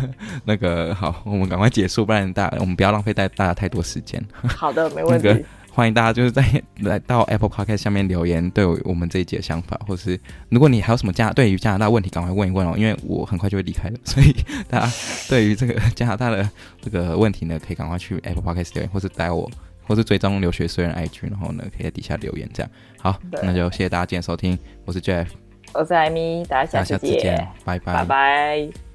[0.45, 4.23] 那个好，我们赶快结束，不然大我们不要浪费大大家太多时间。
[4.43, 5.43] 好的，没问题。
[5.75, 6.45] 欢迎大家就是在
[6.83, 10.18] 来到 Apple Podcast 下面留言，对我们这一集的想法，或是
[10.49, 14.33] 如果你还有什么加对于加拿大问题，赶快问一问哦，因为我很快就会离开了，所以
[14.68, 14.93] 大家
[15.29, 16.49] 对于这个加拿大的
[16.81, 19.51] 这个问题呢，可以赶快去 Apple Podcast 留言，或是带我，
[19.83, 22.70] 或是追踪留学虽人 IG，然后呢，可以在底下留言这样。
[22.99, 25.27] 好，那就谢谢大家今天收听，我是 Jeff，
[25.72, 28.93] 我是艾米，大家下次见，大家下次见，拜拜，拜拜。